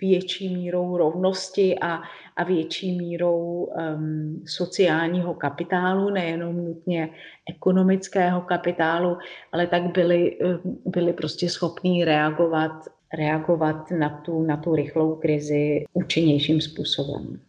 větší 0.00 0.56
mírou 0.56 0.96
rovnosti 0.96 1.78
a, 1.78 2.00
a 2.36 2.44
větší 2.44 2.98
mírou 2.98 3.64
um, 3.64 4.42
sociálního 4.46 5.34
kapitálu, 5.34 6.10
nejenom 6.10 6.56
nutně 6.56 7.10
ekonomického 7.50 8.40
kapitálu, 8.40 9.18
ale 9.52 9.66
tak 9.66 9.82
byly, 9.82 10.38
eh, 10.44 10.58
byly 10.86 11.12
prostě 11.12 11.48
schopní 11.48 12.04
reagovat, 12.04 12.72
reagovat 13.14 13.90
na 13.90 14.20
tu, 14.24 14.42
na 14.42 14.56
tu 14.56 14.74
rychlou 14.74 15.16
krizi 15.16 15.84
účinnějším 15.92 16.60
způsobem. 16.60 17.40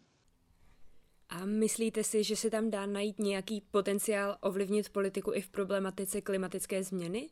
Myslíte 1.48 2.04
si, 2.04 2.24
že 2.24 2.36
se 2.36 2.50
tam 2.50 2.70
dá 2.70 2.86
najít 2.86 3.20
nějaký 3.20 3.62
potenciál 3.72 4.38
ovlivnit 4.42 4.90
politiku 4.90 5.34
i 5.34 5.42
v 5.42 5.50
problematice 5.50 6.22
klimatické 6.22 6.84
změny? 6.84 7.30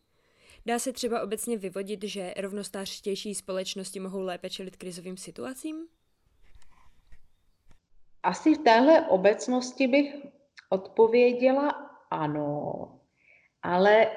Dá 0.66 0.80
se 0.80 0.94
třeba 0.94 1.22
obecně 1.22 1.58
vyvodit, 1.58 2.04
že 2.04 2.34
rovnostářštější 2.38 3.36
společnosti 3.36 4.00
mohou 4.00 4.22
lépe 4.22 4.50
čelit 4.50 4.76
krizovým 4.76 5.18
situacím? 5.18 5.88
Asi 8.24 8.56
v 8.56 8.58
téhle 8.58 9.02
obecnosti 9.02 9.88
bych 9.88 10.16
odpověděla 10.70 11.70
ano, 12.12 13.00
ale 13.62 14.08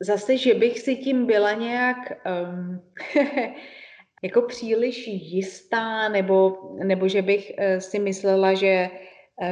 zase, 0.00 0.36
že 0.36 0.54
bych 0.54 0.78
si 0.78 0.96
tím 0.96 1.26
byla 1.26 1.52
nějak 1.52 1.96
um, 2.26 2.92
jako 4.22 4.42
příliš 4.42 5.06
jistá, 5.06 6.08
nebo, 6.08 6.58
nebo 6.84 7.08
že 7.08 7.22
bych 7.22 7.52
eh, 7.58 7.80
si 7.80 7.98
myslela, 7.98 8.54
že, 8.54 8.90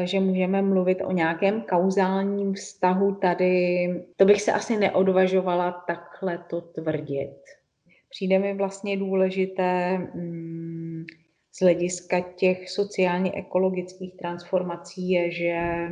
že 0.05 0.21
můžeme 0.21 0.63
mluvit 0.63 1.03
o 1.05 1.13
nějakém 1.13 1.63
kauzálním 1.63 2.55
vztahu 2.55 3.15
tady. 3.15 3.89
To 4.17 4.25
bych 4.25 4.43
se 4.43 4.53
asi 4.53 4.77
neodvažovala 4.77 5.85
takhle 5.87 6.45
to 6.51 6.61
tvrdit. 6.61 7.37
Přijde 8.11 8.39
mi 8.39 8.55
vlastně 8.55 8.97
důležité 8.97 9.99
mm, 9.99 11.05
z 11.53 11.63
hlediska 11.63 12.21
těch 12.21 12.71
sociálně-ekologických 12.71 14.17
transformací 14.17 15.11
je, 15.11 15.31
že 15.31 15.89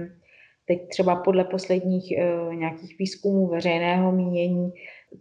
teď 0.66 0.88
třeba 0.88 1.16
podle 1.16 1.44
posledních 1.44 2.12
uh, 2.18 2.54
nějakých 2.54 2.98
výzkumů 2.98 3.46
veřejného 3.46 4.12
mínění 4.12 4.72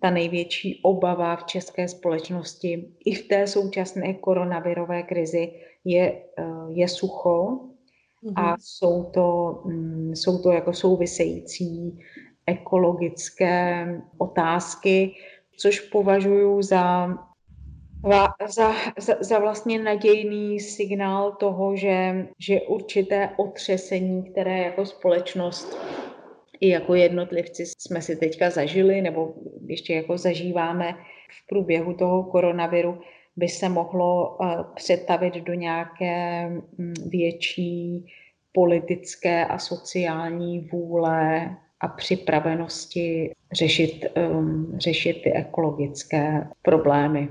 ta 0.02 0.10
největší 0.10 0.80
obava 0.84 1.36
v 1.36 1.44
české 1.44 1.88
společnosti 1.88 2.86
i 3.06 3.16
v 3.16 3.28
té 3.28 3.48
současné 3.48 4.14
koronavirové 4.14 5.04
krizi 5.04 5.52
je, 5.86 6.22
eh, 6.38 6.44
je 6.70 6.88
sucho. 6.88 7.60
A 8.36 8.56
jsou 8.60 9.04
to, 9.04 9.62
mm, 9.66 10.16
jsou 10.16 10.42
to 10.42 10.52
jako 10.52 10.74
související 10.74 12.00
ekologické 12.48 13.88
otázky, 14.18 15.12
což 15.58 15.80
považuji 15.80 16.62
za, 16.62 17.08
za, 18.48 18.74
za, 18.98 19.16
za 19.20 19.40
vlastně 19.40 19.80
nadějný 19.80 20.60
signál 20.60 21.32
toho, 21.32 21.76
že, 21.76 22.28
že 22.40 22.62
určité 22.62 23.30
otřesení, 23.38 24.32
které 24.32 24.58
jako 24.58 24.86
společnost 24.86 25.78
i 26.60 26.70
jako 26.70 26.96
jednotlivci 26.96 27.64
jsme 27.66 28.02
si 28.02 28.16
teďka 28.16 28.50
zažili 28.50 29.02
nebo 29.02 29.34
ještě 29.68 29.94
jako 29.94 30.18
zažíváme 30.18 30.94
v 31.30 31.48
průběhu 31.48 31.94
toho 31.94 32.24
koronaviru, 32.24 33.02
by 33.36 33.48
se 33.48 33.70
mohlo 33.70 34.38
eh, 34.44 34.64
přetavit 34.76 35.34
do 35.34 35.54
nějaké 35.54 36.50
mm, 36.50 36.94
větší 37.10 38.06
politické 38.52 39.46
a 39.46 39.60
sociální 39.60 40.60
vůle 40.60 41.56
a 41.80 41.88
připravenosti 41.88 43.32
řešit, 43.52 44.06
um, 44.32 44.78
řešit 44.78 45.14
ty 45.24 45.34
ekologické 45.34 46.48
problémy. 46.62 47.30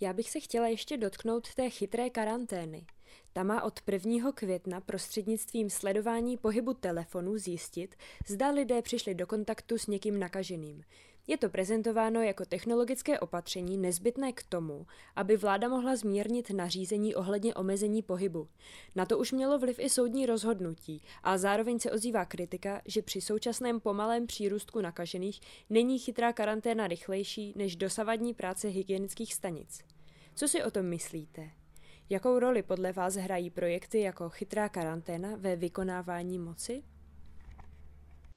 Já 0.00 0.12
bych 0.12 0.30
se 0.30 0.40
chtěla 0.40 0.68
ještě 0.68 0.96
dotknout 0.96 1.54
té 1.54 1.70
chytré 1.70 2.10
karantény. 2.10 2.84
Ta 3.34 3.42
má 3.42 3.62
od 3.62 3.80
1. 3.92 4.32
května 4.32 4.80
prostřednictvím 4.80 5.70
sledování 5.70 6.36
pohybu 6.36 6.74
telefonu 6.74 7.38
zjistit, 7.38 7.94
zda 8.26 8.50
lidé 8.50 8.82
přišli 8.82 9.14
do 9.14 9.26
kontaktu 9.26 9.78
s 9.78 9.86
někým 9.86 10.18
nakaženým. 10.18 10.84
Je 11.26 11.38
to 11.38 11.48
prezentováno 11.48 12.22
jako 12.22 12.44
technologické 12.44 13.20
opatření 13.20 13.78
nezbytné 13.78 14.32
k 14.32 14.42
tomu, 14.42 14.86
aby 15.16 15.36
vláda 15.36 15.68
mohla 15.68 15.96
zmírnit 15.96 16.50
nařízení 16.50 17.14
ohledně 17.14 17.54
omezení 17.54 18.02
pohybu. 18.02 18.48
Na 18.94 19.06
to 19.06 19.18
už 19.18 19.32
mělo 19.32 19.58
vliv 19.58 19.78
i 19.78 19.90
soudní 19.90 20.26
rozhodnutí 20.26 21.02
a 21.22 21.38
zároveň 21.38 21.78
se 21.78 21.90
ozývá 21.90 22.24
kritika, 22.24 22.82
že 22.86 23.02
při 23.02 23.20
současném 23.20 23.80
pomalém 23.80 24.26
přírůstku 24.26 24.80
nakažených 24.80 25.40
není 25.70 25.98
chytrá 25.98 26.32
karanténa 26.32 26.86
rychlejší 26.86 27.52
než 27.56 27.76
dosavadní 27.76 28.34
práce 28.34 28.68
hygienických 28.68 29.34
stanic. 29.34 29.80
Co 30.34 30.48
si 30.48 30.64
o 30.64 30.70
tom 30.70 30.86
myslíte? 30.86 31.61
Jakou 32.10 32.38
roli 32.38 32.62
podle 32.62 32.92
vás 32.92 33.14
hrají 33.14 33.50
projekty 33.50 34.00
jako 34.00 34.28
chytrá 34.28 34.68
karanténa 34.68 35.28
ve 35.36 35.56
vykonávání 35.56 36.38
moci? 36.38 36.82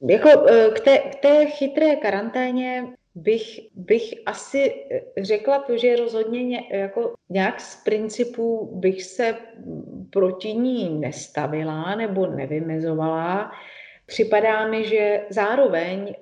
Jako 0.10 0.30
k 0.76 0.80
té, 0.80 0.98
k 0.98 1.16
té 1.16 1.46
chytré 1.46 1.96
karanténě 1.96 2.88
bych, 3.16 3.60
bych 3.76 4.14
asi 4.26 4.74
řekla 5.22 5.60
to, 5.60 5.78
že 5.78 5.96
rozhodně 5.96 6.44
ně, 6.44 6.64
jako 6.72 7.14
nějak 7.30 7.62
z 7.62 7.84
principu 7.84 8.76
bych 8.80 9.04
se 9.04 9.36
proti 10.10 10.54
ní 10.54 11.00
nestavila 11.00 11.96
nebo 11.96 12.28
nevymezovala. 12.28 13.52
Připadá 14.06 14.68
mi, 14.68 14.88
že 14.88 15.26
zároveň 15.30 16.16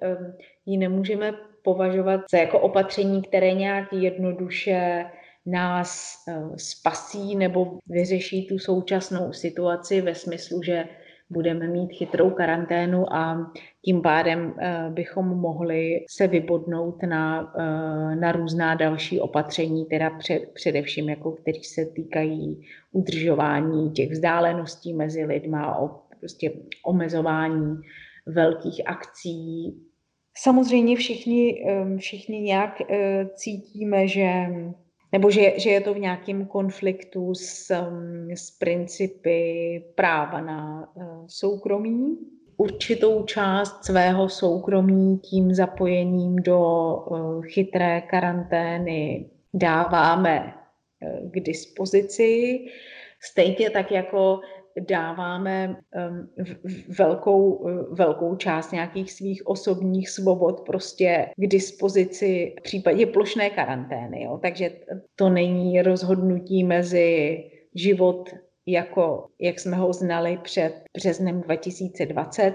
ji 0.65 0.77
nemůžeme 0.77 1.33
považovat 1.61 2.21
za 2.31 2.37
jako 2.37 2.59
opatření, 2.59 3.21
které 3.21 3.51
nějak 3.51 3.93
jednoduše 3.93 5.05
nás 5.45 6.15
spasí 6.55 7.35
nebo 7.35 7.79
vyřeší 7.87 8.47
tu 8.47 8.59
současnou 8.59 9.33
situaci 9.33 10.01
ve 10.01 10.15
smyslu, 10.15 10.63
že 10.63 10.85
budeme 11.33 11.67
mít 11.67 11.93
chytrou 11.93 12.29
karanténu 12.29 13.13
a 13.13 13.51
tím 13.85 14.01
pádem 14.01 14.53
eh, 14.59 14.89
bychom 14.89 15.27
mohli 15.27 16.05
se 16.09 16.27
vybodnout 16.27 17.03
na, 17.03 17.53
eh, 17.59 18.15
na 18.15 18.31
různá 18.31 18.75
další 18.75 19.19
opatření, 19.19 19.85
teda 19.85 20.09
před, 20.09 20.51
především, 20.53 21.09
jako 21.09 21.31
který 21.31 21.63
se 21.63 21.85
týkají 21.85 22.61
udržování 22.91 23.91
těch 23.91 24.11
vzdáleností 24.11 24.93
mezi 24.93 25.25
lidma, 25.25 25.79
o 25.79 25.99
prostě 26.19 26.51
omezování 26.85 27.77
velkých 28.25 28.81
akcí. 28.85 29.73
Samozřejmě 30.37 30.95
všichni, 30.95 31.65
eh, 31.69 31.97
všichni 31.97 32.41
nějak 32.41 32.81
cítíme, 33.35 34.07
že 34.07 34.47
nebo 35.13 35.31
že, 35.31 35.53
že 35.59 35.69
je 35.69 35.81
to 35.81 35.93
v 35.93 35.99
nějakém 35.99 36.45
konfliktu 36.45 37.35
s, 37.35 37.71
um, 37.71 38.31
s 38.35 38.51
principy 38.51 39.83
práva 39.95 40.41
na 40.41 40.89
uh, 40.95 41.03
soukromí. 41.27 42.17
Určitou 42.57 43.23
část 43.23 43.85
svého 43.85 44.29
soukromí 44.29 45.17
tím 45.17 45.53
zapojením 45.53 46.35
do 46.35 46.59
uh, 46.95 47.43
chytré 47.45 48.01
karantény 48.01 49.29
dáváme 49.53 50.53
uh, 51.01 51.31
k 51.31 51.39
dispozici. 51.39 52.59
Stejně 53.21 53.69
tak 53.69 53.91
jako 53.91 54.39
dáváme 54.79 55.75
velkou, 56.97 57.69
velkou 57.91 58.35
část 58.35 58.71
nějakých 58.71 59.11
svých 59.11 59.47
osobních 59.47 60.09
svobod 60.09 60.61
prostě 60.65 61.29
k 61.37 61.47
dispozici 61.47 62.55
v 62.59 62.61
případě 62.61 63.05
plošné 63.05 63.49
karantény. 63.49 64.23
Jo. 64.23 64.39
Takže 64.41 64.71
to 65.15 65.29
není 65.29 65.81
rozhodnutí 65.81 66.63
mezi 66.63 67.37
život 67.75 68.29
jako, 68.65 69.27
jak 69.39 69.59
jsme 69.59 69.77
ho 69.77 69.93
znali 69.93 70.39
před 70.43 70.83
březnem 70.97 71.41
2020, 71.41 72.53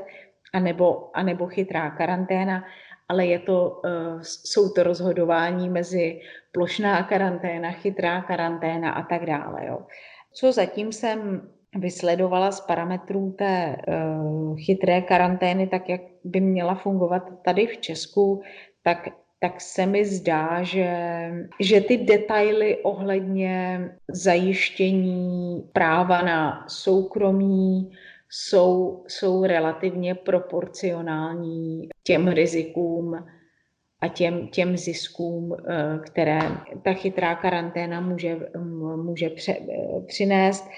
anebo, 0.55 1.11
anebo 1.15 1.47
chytrá 1.47 1.91
karanténa, 1.91 2.65
ale 3.09 3.27
je 3.27 3.39
to, 3.39 3.83
jsou 4.23 4.69
to 4.69 4.83
rozhodování 4.83 5.69
mezi 5.69 6.21
plošná 6.53 7.03
karanténa, 7.03 7.71
chytrá 7.71 8.23
karanténa 8.23 8.91
a 8.91 9.03
tak 9.03 9.27
dále. 9.27 9.67
Jo. 9.67 9.79
Co 10.33 10.53
zatím 10.53 10.93
jsem 10.93 11.49
vysledovala 11.77 12.51
z 12.51 12.61
parametrů 12.61 13.35
té 13.39 13.77
uh, 13.89 14.57
chytré 14.57 15.03
karantény, 15.03 15.67
tak 15.67 15.89
jak 15.89 16.01
by 16.25 16.41
měla 16.41 16.75
fungovat 16.75 17.23
tady 17.45 17.67
v 17.67 17.77
Česku, 17.77 18.43
tak, 18.83 19.09
tak 19.41 19.61
se 19.61 19.87
mi 19.87 20.05
zdá, 20.05 20.63
že, 20.63 20.91
že 21.61 21.81
ty 21.81 21.97
detaily 21.97 22.77
ohledně 22.83 23.81
zajištění 24.09 25.63
práva 25.73 26.23
na 26.23 26.65
soukromí 26.69 27.91
jsou, 28.31 29.05
jsou 29.09 29.45
relativně 29.45 30.15
proporcionální 30.15 31.89
těm 32.03 32.29
rizikům 32.29 33.25
a 34.01 34.09
těm, 34.09 34.49
těm 34.49 34.77
ziskům, 34.77 35.57
eh, 35.69 35.99
které 36.07 36.39
ta 36.83 36.93
chytrá 36.93 37.35
karanténa 37.35 38.01
může, 38.01 38.39
může 38.97 39.31
pře, 39.31 39.53
eh, 39.53 40.01
přinést. 40.07 40.69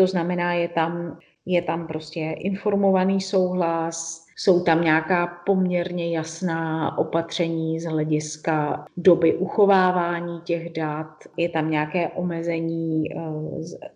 To 0.00 0.06
znamená, 0.06 0.54
je 0.54 0.68
tam, 0.68 1.18
je 1.46 1.62
tam 1.62 1.86
prostě 1.86 2.20
informovaný 2.40 3.20
souhlas, 3.20 4.26
jsou 4.36 4.64
tam 4.64 4.84
nějaká 4.84 5.26
poměrně 5.46 6.16
jasná 6.16 6.98
opatření 6.98 7.80
z 7.80 7.84
hlediska 7.84 8.84
doby 8.96 9.36
uchovávání 9.36 10.40
těch 10.40 10.72
dat, 10.72 11.06
je 11.36 11.48
tam 11.48 11.70
nějaké 11.70 12.08
omezení 12.08 13.12
eh, 13.12 13.20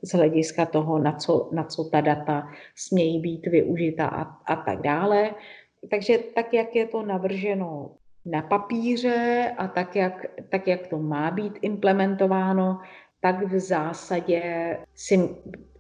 z 0.03 0.12
hlediska 0.12 0.67
toho, 0.67 0.99
na 0.99 1.12
co, 1.12 1.49
na 1.53 1.64
co 1.64 1.85
ta 1.85 2.01
data 2.01 2.49
smějí 2.77 3.21
být 3.21 3.47
využita 3.47 4.07
a, 4.07 4.23
a 4.53 4.57
tak 4.57 4.83
dále. 4.83 5.31
Takže 5.90 6.19
tak, 6.35 6.55
jak 6.55 6.77
je 6.77 6.87
to 6.87 7.03
navrženo 7.03 7.90
na 8.27 8.43
papíře 8.43 9.53
a 9.59 9.69
tak 9.69 9.97
jak, 9.97 10.27
tak, 10.49 10.69
jak 10.69 10.87
to 10.87 10.99
má 10.99 11.31
být 11.31 11.59
implementováno, 11.62 12.79
tak 13.25 13.43
v 13.43 13.61
zásadě 13.61 14.43
si, 14.95 15.29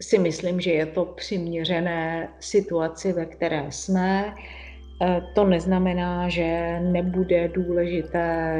si 0.00 0.18
myslím, 0.18 0.60
že 0.60 0.70
je 0.72 0.86
to 0.86 1.04
přiměřené 1.04 2.28
situaci, 2.40 3.12
ve 3.12 3.26
které 3.26 3.66
jsme. 3.68 4.24
E, 4.26 5.20
to 5.34 5.44
neznamená, 5.44 6.28
že 6.28 6.80
nebude 6.80 7.48
důležité 7.48 8.56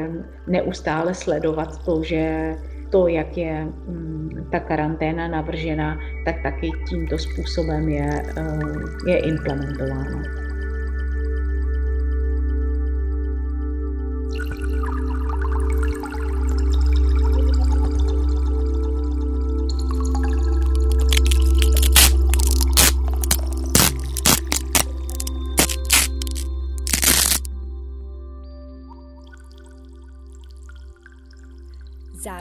neustále 0.47 1.13
sledovat 1.13 1.85
to, 1.85 2.03
že 2.03 2.53
to, 2.91 3.07
jak 3.07 3.37
je 3.37 3.65
mm, 3.65 4.49
ta 4.51 4.59
karanténa 4.59 5.27
navržena, 5.27 5.97
tak 6.25 6.35
taky 6.43 6.69
tímto 6.89 7.17
způsobem 7.17 7.89
je, 7.89 8.23
e, 8.37 9.11
je 9.11 9.17
implementována. 9.19 10.44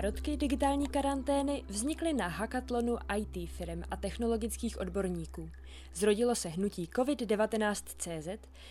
Zárodky 0.04 0.36
digitální 0.36 0.88
karantény 0.88 1.64
vznikly 1.68 2.12
na 2.12 2.26
hackathonu 2.26 2.98
IT 3.16 3.50
firm 3.50 3.82
a 3.90 3.96
technologických 3.96 4.80
odborníků. 4.80 5.50
Zrodilo 5.94 6.34
se 6.34 6.48
hnutí 6.48 6.86
COVID-19.cz, 6.86 8.28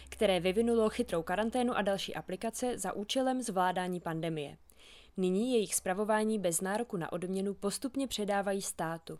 které 0.10 0.39
vyvinulo 0.39 0.89
chytrou 0.89 1.24
karanténu 1.24 1.74
a 1.74 1.82
další 1.82 2.15
aplikace 2.15 2.78
za 2.78 2.93
účelem 2.93 3.41
zvládání 3.41 4.00
pandemie. 4.00 4.58
Nyní 5.17 5.54
jejich 5.54 5.76
spravování 5.76 6.39
bez 6.39 6.62
nároku 6.62 6.98
na 6.98 7.12
odměnu 7.12 7.54
postupně 7.54 8.08
předávají 8.08 8.62
státu. 8.62 9.19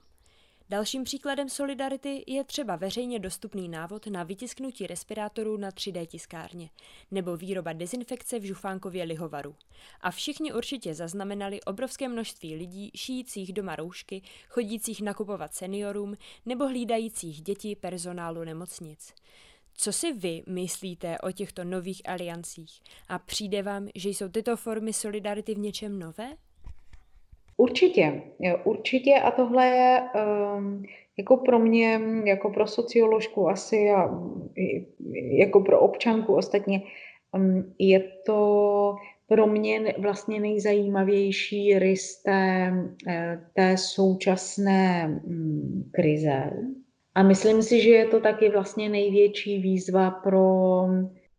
Dalším 0.70 1.04
příkladem 1.04 1.50
solidarity 1.50 2.24
je 2.28 2.44
třeba 2.44 2.76
veřejně 2.76 3.20
dostupný 3.20 3.70
návod 3.70 4.08
na 4.08 4.24
vytisknutí 4.24 4.88
respirátorů 4.88 5.58
na 5.58 5.72
3D 5.72 6.06
tiskárně 6.06 6.70
nebo 7.12 7.38
výroba 7.38 7.74
dezinfekce 7.74 8.40
v 8.40 8.44
Žufánkově 8.44 9.04
lihovaru. 9.04 9.56
A 10.02 10.12
všichni 10.12 10.54
určitě 10.54 10.94
zaznamenali 10.94 11.62
obrovské 11.62 12.08
množství 12.08 12.56
lidí 12.56 12.92
šijících 12.96 13.54
doma 13.54 13.76
roušky, 13.76 14.22
chodících 14.50 15.02
nakupovat 15.02 15.54
seniorům 15.54 16.18
nebo 16.46 16.68
hlídajících 16.68 17.42
děti 17.42 17.76
personálu 17.76 18.44
nemocnic. 18.44 19.14
Co 19.78 19.94
si 19.94 20.14
vy 20.14 20.44
myslíte 20.48 21.18
o 21.18 21.32
těchto 21.32 21.64
nových 21.64 22.02
aliancích? 22.10 22.82
A 23.08 23.20
přijde 23.20 23.64
vám, 23.64 23.88
že 23.96 24.10
jsou 24.10 24.30
tyto 24.30 24.58
formy 24.58 24.94
solidarity 24.94 25.56
v 25.56 25.60
něčem 25.60 26.00
nové? 26.00 26.38
Určitě, 27.64 28.22
určitě 28.64 29.16
a 29.16 29.32
tohle 29.32 29.68
je 29.68 30.02
um, 30.58 30.84
jako 31.18 31.38
pro 31.38 31.60
mě, 31.60 32.02
jako 32.26 32.50
pro 32.50 32.68
socioložku 32.68 33.50
asi 33.50 33.90
a 33.90 34.20
jako 35.32 35.62
pro 35.62 35.80
občanku 35.80 36.36
ostatně, 36.36 36.82
um, 37.32 37.74
je 37.80 38.00
to 38.26 38.96
pro 39.28 39.48
mě 39.48 39.94
vlastně 39.98 40.40
nejzajímavější 40.40 41.80
rys 41.80 42.22
té, 42.24 42.74
eh, 43.08 43.40
té 43.54 43.78
současné 43.78 45.22
um, 45.24 45.90
krize. 45.92 46.52
A 47.16 47.24
myslím 47.24 47.64
si, 47.64 47.82
že 47.82 47.90
je 47.90 48.06
to 48.06 48.20
taky 48.20 48.50
vlastně 48.50 48.90
největší 48.90 49.60
výzva 49.60 50.12
pro, 50.12 50.88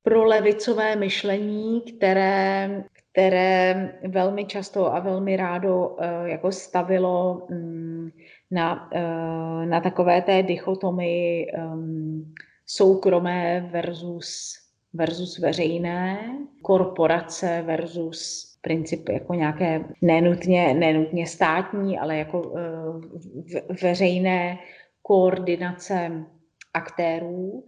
pro 0.02 0.24
levicové 0.24 0.96
myšlení, 0.96 1.80
které, 1.80 2.84
které 3.14 3.92
velmi 4.08 4.44
často 4.44 4.94
a 4.94 5.00
velmi 5.00 5.36
rádo 5.36 5.96
eh, 5.98 6.28
jako 6.30 6.52
stavilo 6.52 7.46
mm, 7.50 8.10
na, 8.50 8.90
eh, 8.92 9.66
na 9.66 9.80
takové 9.80 10.22
té 10.22 10.42
dichotomii 10.42 11.50
ehm, 11.54 12.34
soukromé 12.66 13.68
versus, 13.72 14.54
versus 14.94 15.38
veřejné, 15.38 16.34
korporace 16.62 17.62
versus 17.66 18.50
princip 18.62 19.08
jako 19.08 19.34
nějaké 19.34 19.84
nenutně, 20.02 20.74
nenutně 20.74 21.26
státní, 21.26 21.98
ale 21.98 22.16
jako 22.16 22.52
eh, 22.56 23.64
veřejné 23.82 24.58
koordinace 25.02 26.12
aktérů. 26.74 27.64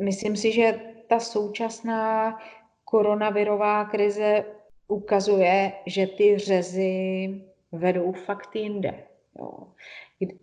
Myslím 0.00 0.36
si, 0.36 0.52
že 0.52 0.80
ta 1.08 1.20
současná 1.20 2.38
koronavirová 2.84 3.84
krize 3.84 4.44
ukazuje, 4.88 5.72
že 5.86 6.06
ty 6.06 6.38
řezy 6.38 7.34
vedou 7.72 8.12
fakt 8.12 8.56
jinde. 8.56 8.94
Jo. 9.38 9.50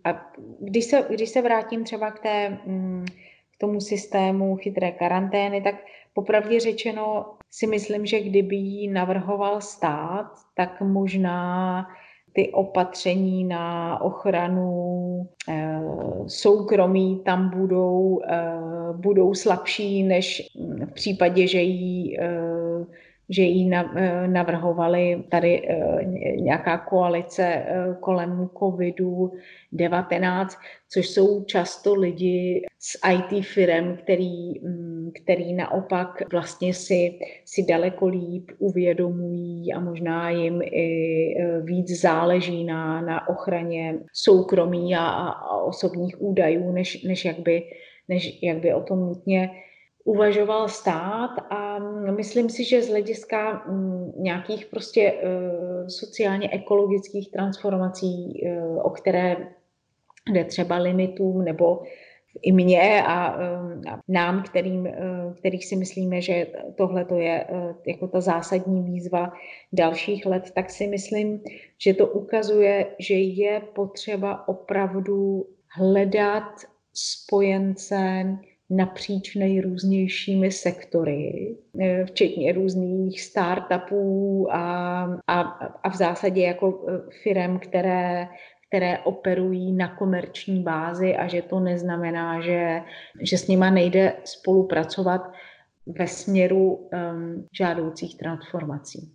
A 0.04 0.32
když 0.60 0.84
se, 0.84 1.06
když 1.10 1.28
se 1.28 1.42
vrátím 1.42 1.84
třeba 1.84 2.10
k, 2.10 2.18
té, 2.18 2.58
mm, 2.66 3.04
k 3.56 3.58
tomu 3.58 3.80
systému 3.80 4.56
chytré 4.56 4.92
karantény, 4.92 5.62
tak 5.62 5.74
popravdě 6.12 6.60
řečeno 6.60 7.26
si 7.50 7.66
myslím, 7.66 8.06
že 8.06 8.20
kdyby 8.20 8.56
ji 8.56 8.90
navrhoval 8.90 9.60
stát, 9.60 10.30
tak 10.54 10.80
možná 10.80 11.86
ty 12.32 12.52
opatření 12.52 13.44
na 13.44 14.00
ochranu 14.00 15.28
e, 15.48 15.80
soukromí 16.26 17.20
tam 17.24 17.50
budou, 17.50 18.20
e, 18.28 18.52
budou 18.92 19.34
slabší, 19.34 20.02
než 20.02 20.42
v 20.84 20.92
případě, 20.92 21.46
že 21.46 21.60
jí 21.60 22.20
e, 22.20 22.28
že 23.28 23.42
ji 23.42 23.70
eh, 23.74 24.28
navrhovali 24.28 25.24
tady 25.30 25.68
eh, 25.68 26.04
nějaká 26.36 26.78
koalice 26.78 27.44
eh, 27.44 27.96
kolem 28.00 28.48
covidu-19, 28.54 30.46
což 30.90 31.08
jsou 31.08 31.44
často 31.44 31.94
lidi 31.94 32.66
z 32.78 32.96
IT 33.12 33.44
firm, 33.44 33.96
který, 33.96 34.60
mm, 34.60 35.10
který 35.22 35.54
naopak 35.54 36.32
vlastně 36.32 36.74
si, 36.74 37.18
si 37.44 37.62
daleko 37.62 38.06
líp 38.06 38.50
uvědomují 38.58 39.72
a 39.72 39.80
možná 39.80 40.30
jim 40.30 40.62
i 40.62 41.34
víc 41.62 42.00
záleží 42.00 42.64
na, 42.64 43.00
na 43.00 43.28
ochraně 43.28 43.98
soukromí 44.12 44.94
a, 44.94 45.06
a 45.06 45.56
osobních 45.58 46.22
údajů, 46.22 46.72
než, 46.72 47.02
než, 47.02 47.24
jak 47.24 47.38
by, 47.38 47.62
než 48.08 48.42
jak 48.42 48.58
by 48.58 48.74
o 48.74 48.80
tom 48.82 49.00
nutně 49.00 49.50
uvažoval 50.04 50.68
stát 50.68 51.30
a 51.50 51.78
myslím 52.10 52.50
si, 52.50 52.64
že 52.64 52.82
z 52.82 52.88
hlediska 52.88 53.64
mm, 53.66 54.12
nějakých 54.16 54.66
prostě 54.66 55.14
eh, 55.22 55.90
sociálně 55.90 56.50
ekologických 56.50 57.30
transformací, 57.30 58.42
eh, 58.46 58.62
o 58.82 58.90
které 58.90 59.36
jde 60.32 60.44
třeba 60.44 60.76
limitům 60.76 61.44
nebo 61.44 61.82
i 62.42 62.52
mně 62.52 63.02
a, 63.06 63.36
eh, 63.40 63.90
a 63.90 64.00
nám, 64.08 64.42
kterým, 64.42 64.88
kterých 65.38 65.66
si 65.66 65.76
myslíme, 65.76 66.20
že 66.20 66.46
tohle 66.76 67.04
to 67.04 67.18
je 67.18 67.46
jako 67.86 68.08
ta 68.08 68.20
zásadní 68.20 68.82
výzva 68.82 69.32
dalších 69.72 70.26
let, 70.26 70.50
tak 70.54 70.70
si 70.70 70.86
myslím, 70.86 71.40
že 71.78 71.94
to 71.94 72.06
ukazuje, 72.06 72.86
že 72.98 73.14
je 73.14 73.60
potřeba 73.60 74.48
opravdu 74.48 75.46
hledat 75.76 76.44
spojence, 76.94 78.24
napříč 78.70 79.34
nejrůznějšími 79.34 80.50
sektory, 80.50 81.56
eh, 81.80 82.04
včetně 82.04 82.52
různých 82.52 83.20
startupů 83.20 84.46
a, 84.50 85.04
a, 85.26 85.40
a 85.82 85.88
v 85.88 85.96
zásadě 85.96 86.42
jako 86.42 86.84
eh, 86.88 87.10
firm, 87.22 87.58
které, 87.58 88.28
které 88.68 88.98
operují 88.98 89.72
na 89.72 89.96
komerční 89.96 90.62
bázi 90.62 91.16
a 91.16 91.28
že 91.28 91.42
to 91.42 91.60
neznamená, 91.60 92.40
že, 92.40 92.82
že 93.20 93.38
s 93.38 93.48
nima 93.48 93.70
nejde 93.70 94.12
spolupracovat 94.24 95.32
ve 95.86 96.06
směru 96.06 96.74
um, 96.74 97.48
žádoucích 97.52 98.18
transformací. 98.18 99.12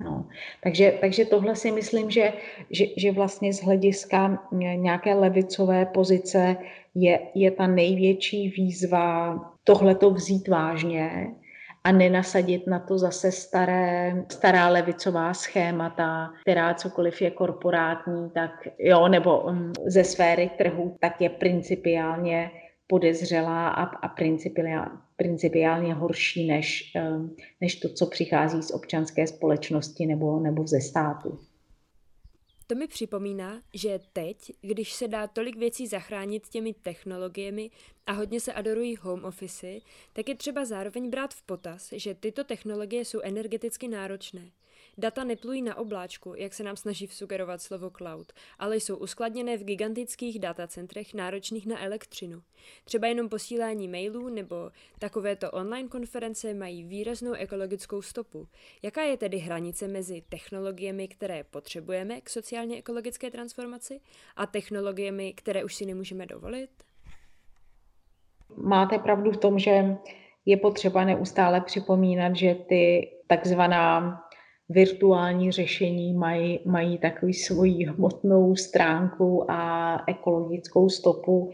No. 0.00 0.28
Takže, 0.62 0.98
takže 1.00 1.24
tohle 1.24 1.56
si 1.56 1.70
myslím, 1.70 2.10
že, 2.10 2.32
že, 2.70 2.84
že 2.96 3.12
vlastně 3.12 3.52
z 3.52 3.62
hlediska 3.62 4.48
nějaké 4.52 5.14
levicové 5.14 5.86
pozice 5.86 6.56
je, 6.96 7.20
je 7.34 7.50
ta 7.50 7.66
největší 7.66 8.48
výzva 8.48 9.38
tohleto 9.64 10.10
vzít 10.10 10.48
vážně 10.48 11.26
a 11.84 11.92
nenasadit 11.92 12.66
na 12.66 12.78
to 12.78 12.98
zase 12.98 13.32
staré, 13.32 14.24
stará 14.32 14.68
levicová 14.68 15.34
schémata, 15.34 16.30
která 16.42 16.74
cokoliv 16.74 17.22
je 17.22 17.30
korporátní, 17.30 18.30
tak 18.30 18.68
jo, 18.78 19.08
nebo 19.08 19.40
um, 19.40 19.72
ze 19.86 20.04
sféry 20.04 20.50
trhu, 20.58 20.96
tak 21.00 21.20
je 21.20 21.30
principiálně 21.30 22.50
podezřelá 22.86 23.68
a, 23.68 23.82
a 23.82 24.08
principiálně, 24.08 24.90
principiálně 25.16 25.94
horší 25.94 26.48
než, 26.48 26.92
um, 27.16 27.36
než 27.60 27.76
to, 27.76 27.88
co 27.88 28.06
přichází 28.06 28.62
z 28.62 28.70
občanské 28.70 29.26
společnosti 29.26 30.06
nebo, 30.06 30.40
nebo 30.40 30.66
ze 30.66 30.80
státu. 30.80 31.38
To 32.66 32.74
mi 32.74 32.86
připomíná, 32.86 33.62
že 33.74 34.00
teď, 34.12 34.52
když 34.60 34.92
se 34.92 35.08
dá 35.08 35.26
tolik 35.26 35.56
věcí 35.56 35.86
zachránit 35.86 36.48
těmi 36.48 36.74
technologiemi 36.74 37.70
a 38.06 38.12
hodně 38.12 38.40
se 38.40 38.52
adorují 38.52 38.96
home 38.96 39.24
office, 39.24 39.78
tak 40.12 40.28
je 40.28 40.34
třeba 40.34 40.64
zároveň 40.64 41.10
brát 41.10 41.34
v 41.34 41.42
potaz, 41.42 41.92
že 41.92 42.14
tyto 42.14 42.44
technologie 42.44 43.04
jsou 43.04 43.20
energeticky 43.20 43.88
náročné. 43.88 44.50
Data 44.98 45.24
neplují 45.24 45.62
na 45.62 45.78
obláčku, 45.78 46.34
jak 46.36 46.54
se 46.54 46.62
nám 46.62 46.76
snaží 46.76 47.06
vsugerovat 47.06 47.62
slovo 47.62 47.90
cloud, 47.90 48.32
ale 48.58 48.76
jsou 48.76 48.96
uskladněné 48.96 49.56
v 49.56 49.64
gigantických 49.64 50.38
datacentrech 50.38 51.14
náročných 51.14 51.66
na 51.66 51.84
elektřinu. 51.84 52.42
Třeba 52.84 53.08
jenom 53.08 53.28
posílání 53.28 53.88
mailů 53.88 54.28
nebo 54.28 54.70
takovéto 54.98 55.50
online 55.50 55.88
konference 55.88 56.54
mají 56.54 56.84
výraznou 56.84 57.32
ekologickou 57.32 58.02
stopu. 58.02 58.48
Jaká 58.82 59.02
je 59.02 59.16
tedy 59.16 59.38
hranice 59.38 59.88
mezi 59.88 60.22
technologiemi, 60.28 61.08
které 61.08 61.44
potřebujeme 61.44 62.20
k 62.20 62.30
sociálně 62.30 62.78
ekologické 62.78 63.30
transformaci 63.30 64.00
a 64.36 64.46
technologiemi, 64.46 65.32
které 65.32 65.64
už 65.64 65.74
si 65.74 65.86
nemůžeme 65.86 66.26
dovolit? 66.26 66.70
Máte 68.56 68.98
pravdu 68.98 69.32
v 69.32 69.36
tom, 69.36 69.58
že 69.58 69.96
je 70.46 70.56
potřeba 70.56 71.04
neustále 71.04 71.60
připomínat, 71.60 72.36
že 72.36 72.54
ty 72.54 73.12
takzvaná 73.26 74.22
virtuální 74.68 75.52
řešení 75.52 76.14
mají, 76.14 76.60
mají 76.64 76.98
takový 76.98 77.34
svoji 77.34 77.84
hmotnou 77.84 78.56
stránku 78.56 79.50
a 79.50 80.02
ekologickou 80.06 80.88
stopu. 80.88 81.50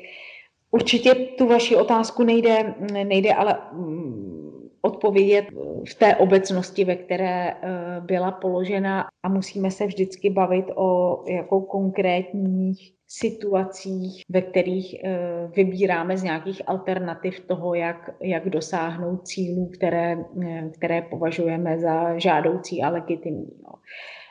Určitě 0.70 1.14
tu 1.14 1.46
vaši 1.48 1.77
otázku 1.77 2.22
nejde, 2.22 2.75
nejde 3.05 3.35
ale 3.35 3.59
mm, 3.72 4.68
odpovědět 4.83 5.44
v 5.88 5.94
té 5.94 6.16
obecnosti, 6.16 6.85
ve 6.85 6.96
které 6.96 7.51
eh, 7.51 7.57
byla 8.01 8.31
položena 8.31 9.05
a 9.22 9.29
musíme 9.29 9.70
se 9.70 9.87
vždycky 9.87 10.31
bavit 10.31 10.66
o 10.75 11.22
jako 11.29 11.61
konkrétních 11.61 12.94
situacích, 13.18 14.22
ve 14.29 14.42
kterých 14.42 14.94
eh, 14.94 15.51
vybíráme 15.57 16.18
z 16.18 16.22
nějakých 16.22 16.62
alternativ 16.66 17.40
toho, 17.40 17.75
jak, 17.75 18.11
jak 18.20 18.51
dosáhnout 18.51 19.27
cílů, 19.29 19.66
které, 19.66 20.16
eh, 20.42 20.70
které 20.75 21.03
považujeme 21.03 21.79
za 21.79 22.18
žádoucí 22.18 22.83
a 22.83 22.88
legitimní. 22.88 23.51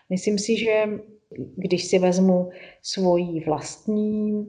Myslím 0.09 0.39
si, 0.39 0.57
že 0.57 0.85
když 1.55 1.83
si 1.83 1.99
vezmu 1.99 2.49
svoji 2.81 3.43
vlastní 3.45 4.45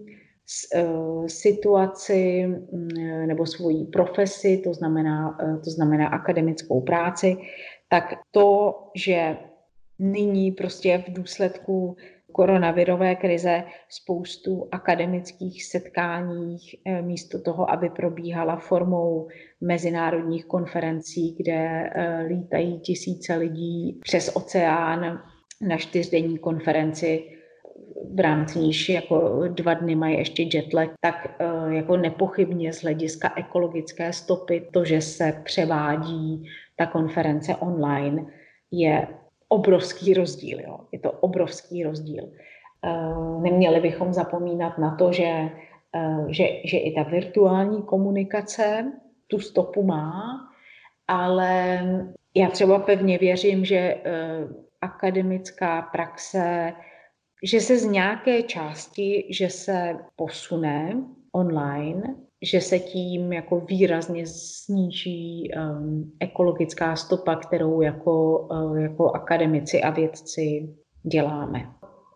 eh, 0.75 0.85
situaci 1.27 2.47
mm, 2.47 3.27
nebo 3.27 3.47
svoji 3.47 3.85
profesi, 3.85 4.61
to 4.65 4.75
znamená, 4.75 5.39
to 5.65 5.71
znamená 5.71 6.09
akademickou 6.09 6.81
práci, 6.81 7.37
tak 7.89 8.05
to, 8.31 8.75
že 8.95 9.37
nyní 9.99 10.53
prostě 10.53 11.05
v 11.09 11.13
důsledku 11.13 11.97
koronavirové 12.33 13.15
krize 13.15 13.65
spoustu 13.89 14.69
akademických 14.73 15.65
setkáních 15.65 16.75
eh, 16.87 17.03
místo 17.03 17.41
toho, 17.43 17.71
aby 17.71 17.91
probíhala 17.91 18.57
formou 18.57 19.29
mezinárodních 19.61 20.45
konferencí, 20.45 21.37
kde 21.39 21.91
eh, 21.95 22.23
lítají 22.29 22.81
tisíce 22.81 23.35
lidí 23.35 24.01
přes 24.03 24.37
oceán 24.37 25.23
na 25.61 25.77
čtyřdenní 25.77 26.39
konferenci, 26.39 27.25
v 28.15 28.21
rámci 28.21 28.59
níž 28.59 28.89
jako 28.89 29.43
dva 29.49 29.75
dny 29.75 29.95
mají 29.95 30.19
ještě 30.19 30.49
jetlag, 30.55 30.91
tak 31.01 31.37
eh, 31.39 31.75
jako 31.75 31.97
nepochybně 31.97 32.73
z 32.73 32.83
hlediska 32.83 33.33
ekologické 33.37 34.13
stopy 34.13 34.69
to, 34.73 34.85
že 34.85 35.01
se 35.01 35.41
převádí 35.45 36.49
ta 36.77 36.87
konference 36.87 37.57
online, 37.57 38.27
je 38.71 39.09
obrovský 39.53 40.15
rozdíl. 40.15 40.61
Jo. 40.61 40.79
Je 40.93 40.99
to 40.99 41.13
obrovský 41.13 41.85
rozdíl. 41.85 42.33
Eh, 42.85 43.41
neměli 43.41 43.81
bychom 43.81 44.13
zapomínat 44.13 44.79
na 44.79 44.97
to, 44.97 45.13
že, 45.13 45.51
eh, 45.95 46.25
že, 46.29 46.45
že 46.65 46.79
i 46.79 46.93
ta 46.93 47.03
virtuální 47.03 47.83
komunikace 47.83 48.93
tu 49.27 49.39
stopu 49.39 49.83
má, 49.83 50.41
ale 51.09 51.83
já 52.35 52.49
třeba 52.49 52.79
pevně 52.79 53.19
věřím, 53.19 53.65
že 53.65 53.77
eh, 53.77 54.01
akademická 54.81 55.83
praxe, 55.83 56.73
že 57.45 57.61
se 57.61 57.79
z 57.79 57.85
nějaké 57.85 58.43
části, 58.43 59.29
že 59.31 59.51
se 59.51 59.97
posune 60.17 60.97
online, 61.33 62.17
že 62.43 62.61
se 62.61 62.79
tím 62.79 63.33
jako 63.33 63.61
výrazně 63.61 64.27
sníží 64.27 65.51
um, 65.57 66.13
ekologická 66.21 66.97
stopa, 66.97 67.37
kterou 67.37 67.81
jako, 67.81 68.39
uh, 68.39 68.79
jako 68.79 69.11
akademici 69.11 69.83
a 69.83 69.91
vědci 69.91 70.69
děláme. 71.03 71.67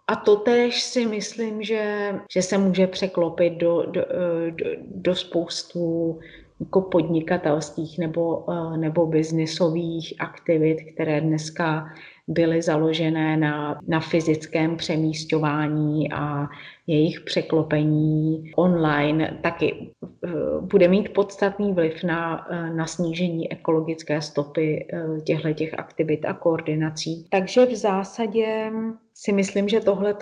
A 0.09 0.17
to 0.17 0.37
tež 0.37 0.83
si 0.83 1.07
myslím, 1.07 1.63
že, 1.63 2.15
že 2.31 2.43
se 2.43 2.59
může 2.59 2.87
překlopit 2.87 3.53
do, 3.53 3.83
do, 3.87 4.05
do, 4.51 4.67
do 4.95 5.15
spoustu 5.15 6.19
jako 6.61 6.81
podnikatelských 6.81 7.99
nebo, 7.99 8.47
nebo 8.77 9.07
biznisových 9.07 10.15
aktivit, 10.19 10.77
které 10.95 11.21
dneska 11.21 11.87
byly 12.29 12.63
založené 12.63 13.37
na, 13.37 13.81
na 13.89 14.01
fyzickém 14.01 14.77
přemístování 14.77 16.13
a 16.13 16.47
jejich 16.87 17.21
překlopení 17.21 18.53
online 18.57 19.39
taky 19.43 19.91
eh, 20.25 20.29
bude 20.61 20.89
mít 20.89 21.15
podstatný 21.15 21.73
vliv 21.73 22.05
na, 22.05 22.47
eh, 22.51 22.71
na 22.71 22.87
snížení 22.87 23.53
ekologické 23.53 24.23
stopy 24.23 24.87
eh, 24.93 25.21
těchto 25.21 25.53
těch 25.53 25.79
aktivit 25.79 26.25
a 26.25 26.33
koordinací. 26.35 27.27
Takže 27.31 27.67
v 27.67 27.77
zásadě 27.77 28.71
si 29.15 29.33
myslím, 29.33 29.69
že 29.69 29.81
tohle 29.81 30.17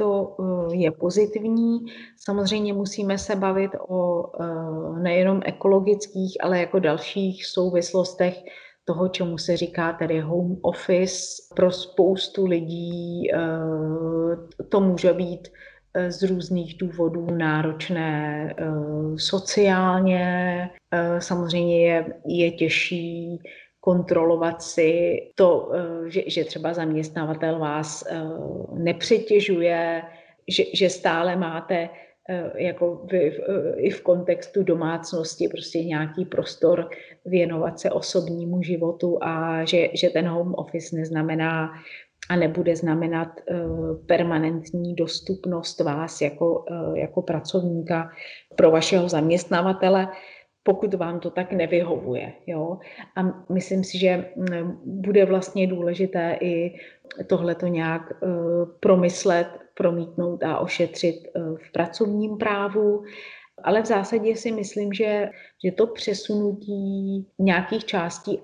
je 0.73 0.91
pozitivní. 0.91 1.79
Samozřejmě 2.17 2.73
musíme 2.73 3.19
se 3.19 3.37
bavit 3.37 3.71
o 3.89 4.31
nejenom 5.03 5.41
ekologických, 5.45 6.37
ale 6.41 6.61
jako 6.61 6.79
dalších 6.79 7.47
souvislostech 7.47 8.45
toho, 8.85 9.09
čemu 9.09 9.39
se 9.39 9.57
říká 9.57 9.93
tedy 9.93 10.21
home 10.21 10.57
office. 10.63 11.17
Pro 11.57 11.73
spoustu 11.73 12.47
lidí 12.47 13.29
to 14.69 14.81
může 14.81 15.13
být 15.13 15.49
Eh, 15.97 16.13
z 16.13 16.23
různých 16.23 16.79
důvodů 16.79 17.27
náročné 17.31 18.55
eh, 18.59 18.65
sociálně. 19.17 20.71
Eh, 20.91 21.21
samozřejmě 21.21 21.87
je, 21.87 22.07
je 22.27 22.51
těžší 22.51 23.39
kontrolovat 23.81 24.63
si 24.63 25.21
to, 25.35 25.73
že, 26.07 26.23
že 26.27 26.45
třeba 26.45 26.75
zaměstnavatel 26.75 27.59
vás 27.59 28.05
nepřetěžuje, 28.73 30.03
že, 30.49 30.65
že 30.75 30.91
stále 30.91 31.37
máte 31.37 31.89
jako 32.57 33.07
v, 33.11 33.15
i 33.77 33.91
v 33.91 34.03
kontextu 34.03 34.63
domácnosti 34.63 35.49
prostě 35.49 35.85
nějaký 35.85 36.25
prostor 36.25 36.89
věnovat 37.25 37.81
se 37.81 37.91
osobnímu 37.91 38.63
životu 38.63 39.19
a 39.23 39.65
že, 39.65 39.89
že 39.95 40.11
ten 40.11 40.29
home 40.29 40.55
office 40.55 40.97
neznamená 40.97 41.71
a 42.29 42.37
nebude 42.37 42.77
znamenat 42.77 43.29
eh, 43.39 43.55
permanentní 44.07 44.95
dostupnost 44.95 45.81
vás 45.81 46.21
jako, 46.21 46.65
eh, 46.71 46.99
jako 47.01 47.23
pracovníka 47.23 48.11
pro 48.57 48.71
vašeho 48.71 49.09
zaměstnavatele, 49.09 50.09
pokud 50.65 50.95
vám 50.95 51.21
to 51.21 51.31
tak 51.31 51.53
nevyhovuje. 51.53 52.33
Jo? 52.47 52.79
A 53.17 53.45
myslím 53.53 53.85
si, 53.85 53.99
že 53.99 54.25
mm, 54.37 54.81
bude 54.85 55.25
vlastně 55.25 55.67
důležité 55.67 56.39
i 56.41 56.75
tohleto 57.27 57.67
nějak 57.67 58.13
eh, 58.13 58.27
promyslet, 58.81 59.49
promítnout 59.75 60.43
a 60.43 60.59
ošetřit 60.59 61.17
v 61.57 61.73
pracovním 61.73 62.37
právu. 62.37 63.05
Ale 63.63 63.83
v 63.83 63.87
zásadě 63.87 64.37
si 64.37 64.53
myslím, 64.53 64.93
že, 64.93 65.31
že 65.65 65.73
to 65.73 65.87
přesunutí 65.87 67.27
nějakých 67.39 67.85
částí 67.85 68.41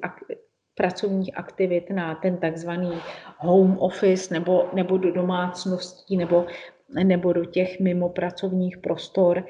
pracovních 0.74 1.38
aktivit 1.38 1.90
na 1.90 2.14
ten 2.14 2.36
takzvaný 2.36 2.92
home 3.38 3.78
office 3.78 4.34
nebo, 4.34 4.68
nebo 4.72 4.98
do 4.98 5.12
domácností 5.12 6.16
nebo, 6.16 6.46
nebo 7.04 7.32
do 7.32 7.44
těch 7.44 7.80
mimo 7.80 8.08
pracovních 8.08 8.78
prostor 8.78 9.44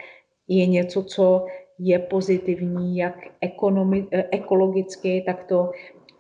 je 0.49 0.67
něco, 0.67 1.03
co 1.03 1.47
je 1.83 1.99
pozitivní 1.99 2.97
jak 2.97 3.15
ekonomi, 3.41 4.07
ekologicky, 4.11 5.23
tak 5.27 5.45
to 5.45 5.71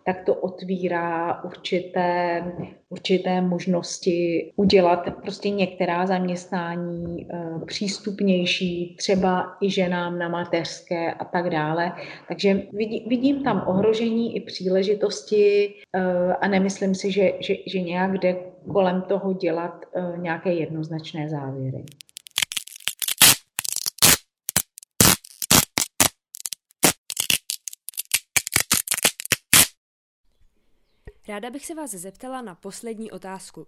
tak 0.05 0.25
to 0.25 0.35
otvírá 0.35 1.45
určité, 1.45 2.43
určité 2.89 3.41
možnosti 3.41 4.51
udělat 4.57 5.09
prostě 5.23 5.51
některá 5.51 6.07
zaměstnání 6.07 7.27
eh, 7.31 7.67
přístupnější, 7.67 8.97
třeba 8.99 9.57
i 9.61 9.71
ženám 9.71 10.19
na 10.19 10.29
mateřské 10.29 11.13
a 11.13 11.25
tak 11.25 11.51
dále. 11.51 11.93
Takže 12.29 12.63
vidí, 12.73 13.07
vidím 13.09 13.43
tam 13.43 13.65
ohrožení 13.67 14.37
i 14.37 14.41
příležitosti 14.41 15.75
eh, 15.95 16.35
a 16.41 16.49
nemyslím 16.49 16.95
si, 16.95 17.13
že, 17.13 17.33
že, 17.41 17.55
že 17.67 17.81
nějak 17.81 18.19
jde 18.19 18.37
kolem 18.73 19.03
toho 19.03 19.33
dělat 19.33 19.85
eh, 19.97 20.19
nějaké 20.19 20.53
jednoznačné 20.53 21.29
závěry. 21.29 21.85
Ráda 31.31 31.51
bych 31.51 31.67
se 31.67 31.75
vás 31.75 31.91
zeptala 31.91 32.43
na 32.43 32.55
poslední 32.55 33.11
otázku. 33.11 33.67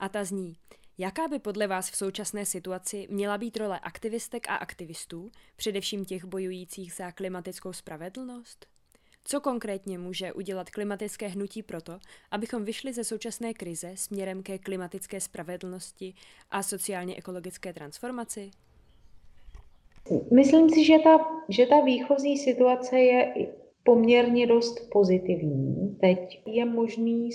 A 0.00 0.08
ta 0.08 0.24
zní, 0.24 0.56
jaká 0.98 1.28
by 1.28 1.38
podle 1.38 1.66
vás 1.66 1.90
v 1.90 1.96
současné 1.96 2.46
situaci 2.46 3.06
měla 3.10 3.38
být 3.38 3.56
role 3.56 3.80
aktivistek 3.80 4.48
a 4.48 4.54
aktivistů, 4.54 5.30
především 5.56 6.04
těch 6.04 6.24
bojujících 6.24 6.92
za 6.92 7.12
klimatickou 7.12 7.72
spravedlnost? 7.72 8.66
Co 9.24 9.40
konkrétně 9.40 9.98
může 9.98 10.32
udělat 10.32 10.70
klimatické 10.70 11.28
hnutí 11.28 11.62
proto, 11.62 11.98
abychom 12.30 12.64
vyšli 12.64 12.92
ze 12.92 13.04
současné 13.04 13.54
krize 13.54 13.92
směrem 13.94 14.42
ke 14.42 14.58
klimatické 14.58 15.20
spravedlnosti 15.20 16.14
a 16.50 16.62
sociálně-ekologické 16.62 17.72
transformaci? 17.72 18.50
Myslím 20.34 20.70
si, 20.70 20.84
že 20.84 20.98
ta, 21.04 21.18
že 21.48 21.66
ta 21.66 21.80
výchozí 21.80 22.38
situace 22.38 22.98
je 22.98 23.34
poměrně 23.84 24.46
dost 24.46 24.90
pozitivní. 24.92 25.96
Teď 26.00 26.42
je 26.46 26.64
možný 26.64 27.30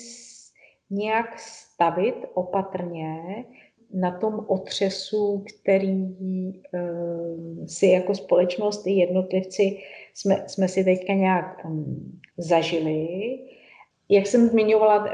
nějak 0.90 1.40
stavit 1.40 2.16
opatrně 2.34 3.46
na 3.94 4.12
tom 4.20 4.46
otřesu, 4.48 5.44
který 5.64 6.04
uh, 6.04 7.66
si 7.66 7.88
jako 7.88 8.16
společnost 8.16 8.88
i 8.88 8.92
jednotlivci 8.92 9.78
jsme, 10.14 10.44
jsme 10.48 10.68
si 10.68 10.84
teďka 10.84 11.14
nějak 11.14 11.66
um, 11.66 12.20
zažili. 12.38 13.08
Jak 14.10 14.28
jsem 14.28 14.48
zmiňovala, 14.48 15.04
uh, 15.04 15.12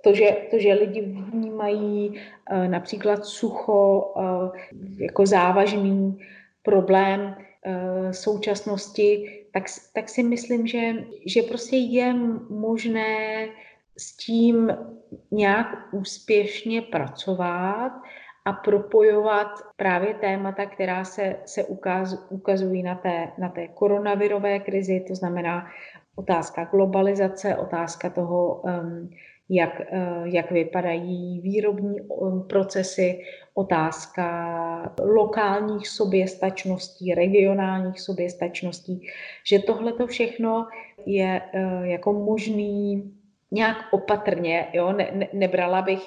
to, 0.00 0.14
že, 0.14 0.36
to, 0.50 0.58
že 0.58 0.72
lidi 0.72 1.00
vnímají 1.00 2.10
uh, 2.10 2.68
například 2.68 3.24
sucho 3.24 4.12
jako 4.98 5.26
závažný 5.26 6.18
problém 6.62 7.34
současnosti, 8.10 9.43
tak, 9.54 9.64
tak 9.92 10.08
si 10.08 10.22
myslím, 10.22 10.66
že, 10.66 11.06
že 11.26 11.42
prostě 11.42 11.76
je 11.76 12.14
možné 12.50 13.48
s 13.98 14.16
tím 14.16 14.76
nějak 15.30 15.66
úspěšně 15.92 16.82
pracovat 16.82 17.92
a 18.44 18.52
propojovat 18.52 19.48
právě 19.76 20.14
témata, 20.14 20.66
která 20.66 21.04
se, 21.04 21.36
se 21.44 21.64
ukaz, 21.64 22.26
ukazují 22.30 22.82
na 22.82 22.94
té, 22.94 23.32
na 23.38 23.48
té 23.48 23.68
koronavirové 23.68 24.58
krizi, 24.58 25.04
to 25.08 25.14
znamená 25.14 25.66
otázka 26.16 26.64
globalizace, 26.64 27.56
otázka 27.56 28.10
toho, 28.10 28.54
um, 28.54 29.10
jak, 29.48 29.80
uh, 29.92 30.24
jak 30.24 30.50
vypadají 30.50 31.40
výrobní 31.40 32.00
um, 32.00 32.48
procesy, 32.48 33.20
otázka 33.54 34.94
lokálních 35.04 35.88
soběstačností, 35.88 37.14
regionálních 37.14 38.00
soběstačností, 38.00 39.06
že 39.44 39.58
tohle 39.58 39.92
to 39.92 40.06
všechno 40.06 40.66
je 41.06 41.40
uh, 41.54 41.84
jako 41.84 42.12
možný 42.12 43.12
nějak 43.50 43.76
opatrně, 43.92 44.68
jo? 44.72 44.92
Ne, 44.92 45.10
ne, 45.12 45.28
nebrala 45.32 45.82
bych 45.82 46.02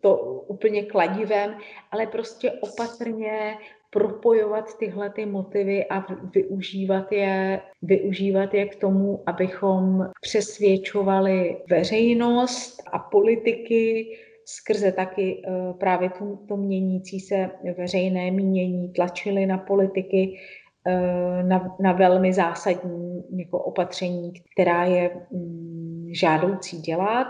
to 0.00 0.16
úplně 0.46 0.82
kladivem, 0.82 1.54
ale 1.90 2.06
prostě 2.06 2.52
opatrně 2.52 3.54
propojovat 3.92 4.78
tyhle 4.78 5.10
ty 5.10 5.26
motivy 5.26 5.84
a 5.84 6.04
využívat 6.34 7.12
je, 7.12 7.60
využívat 7.82 8.54
je 8.54 8.66
k 8.66 8.76
tomu, 8.76 9.22
abychom 9.26 10.10
přesvědčovali 10.20 11.56
veřejnost 11.70 12.82
a 12.92 12.98
politiky 12.98 14.06
skrze 14.44 14.92
taky 14.92 15.42
eh, 15.46 15.72
právě 15.72 16.10
to, 16.10 16.38
to 16.48 16.56
měnící 16.56 17.20
se 17.20 17.50
veřejné 17.78 18.30
mínění, 18.30 18.92
tlačili 18.92 19.46
na 19.46 19.58
politiky, 19.58 20.38
eh, 20.86 21.42
na, 21.42 21.76
na 21.80 21.92
velmi 21.92 22.32
zásadní 22.32 23.24
jako 23.38 23.58
opatření, 23.58 24.32
která 24.52 24.84
je 24.84 25.10
mm, 25.30 26.08
žádoucí 26.12 26.80
dělat. 26.80 27.26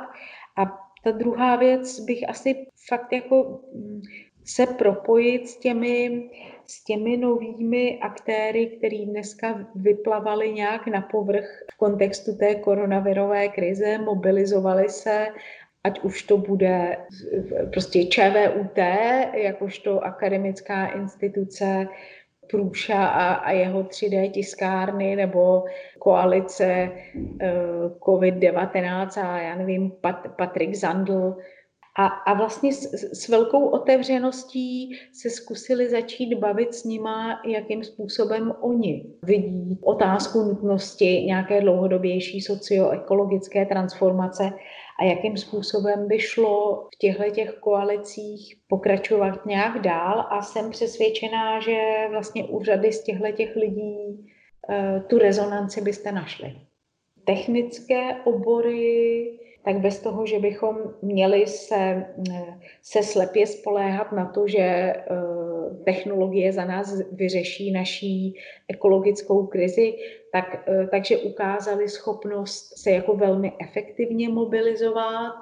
A 0.57 0.65
ta 1.05 1.11
druhá 1.11 1.57
věc 1.57 2.01
bych 2.01 2.29
asi 2.29 2.67
fakt 2.89 3.13
jako 3.13 3.61
mm, 3.75 4.01
se 4.45 4.67
propojit 4.67 5.49
s 5.49 5.57
těmi, 5.57 6.31
s 6.73 6.85
těmi 6.85 7.17
novými 7.17 7.99
aktéry, 7.99 8.67
který 8.67 9.07
dneska 9.07 9.67
vyplavali 9.75 10.53
nějak 10.53 10.87
na 10.87 11.01
povrch 11.01 11.65
v 11.73 11.77
kontextu 11.77 12.37
té 12.37 12.55
koronavirové 12.55 13.49
krize, 13.49 13.99
mobilizovali 13.99 14.89
se, 14.89 15.27
ať 15.85 16.01
už 16.01 16.23
to 16.23 16.37
bude 16.37 16.97
prostě 17.73 18.05
ČVUT, 18.05 18.79
jakožto 19.35 20.05
akademická 20.05 20.87
instituce, 20.87 21.89
Průša 22.51 23.07
a, 23.07 23.35
a 23.35 23.51
jeho 23.51 23.83
3D 23.83 24.31
tiskárny 24.31 25.17
nebo 25.17 25.65
koalice 25.99 26.91
uh, 27.15 27.31
COVID-19 27.99 29.25
a 29.25 29.39
já 29.41 29.55
nevím, 29.55 29.91
Pat, 29.91 30.29
Patrik 30.37 30.75
Zandl, 30.75 31.37
A, 31.99 32.07
a 32.07 32.35
vlastně 32.35 32.73
s, 32.73 32.95
s 33.13 33.29
velkou 33.29 33.69
otevřeností 33.69 34.99
se 35.13 35.31
zkusili 35.31 35.91
začít 35.91 36.35
bavit 36.35 36.75
s 36.75 36.85
nima, 36.85 37.43
jakým 37.47 37.85
způsobem 37.85 38.55
oni 38.61 39.05
vidí 39.23 39.79
otázku 39.83 40.43
nutnosti 40.43 41.05
nějaké 41.05 41.61
dlouhodobější 41.61 42.41
socioekologické 42.41 43.67
transformace 43.67 44.53
a 45.01 45.05
jakým 45.05 45.37
způsobem 45.37 46.09
by 46.09 46.19
šlo 46.19 46.89
v 46.95 46.99
těchto 46.99 47.31
těch 47.31 47.59
koalicích 47.61 48.57
pokračovat 48.69 49.47
nějak 49.47 49.81
dál. 49.81 50.27
A 50.31 50.43
jsem 50.43 50.71
přesvědčená, 50.71 51.61
že 51.61 51.79
vlastně 52.11 52.45
u 52.45 52.63
řady 52.63 52.93
z 52.93 53.05
těchto 53.05 53.33
těch 53.33 53.57
lidí 53.57 54.27
eh, 54.71 55.03
tu 55.07 55.19
rezonanci 55.19 55.81
byste 55.81 56.13
našli. 56.13 56.55
Technické 57.25 58.17
obory 58.25 59.39
tak 59.65 59.79
bez 59.81 60.01
toho, 60.01 60.27
že 60.27 60.39
bychom 60.39 60.77
měli 61.03 61.47
se, 61.47 62.07
se 62.83 63.03
slepě 63.03 63.47
spoléhat 63.47 64.13
na 64.13 64.27
to, 64.27 64.49
že 64.49 64.59
eh, 64.59 65.03
technologie 65.85 66.53
za 66.53 66.65
nás 66.65 67.01
vyřeší 67.13 67.73
naší 67.73 68.35
ekologickou 68.69 69.47
krizi, 69.47 69.95
tak, 70.33 70.69
eh, 70.69 70.87
takže 70.91 71.19
ukázali 71.19 71.89
schopnost 71.89 72.79
se 72.83 72.91
jako 72.91 73.17
velmi 73.17 73.53
efektivně 73.61 74.29
mobilizovat 74.29 75.35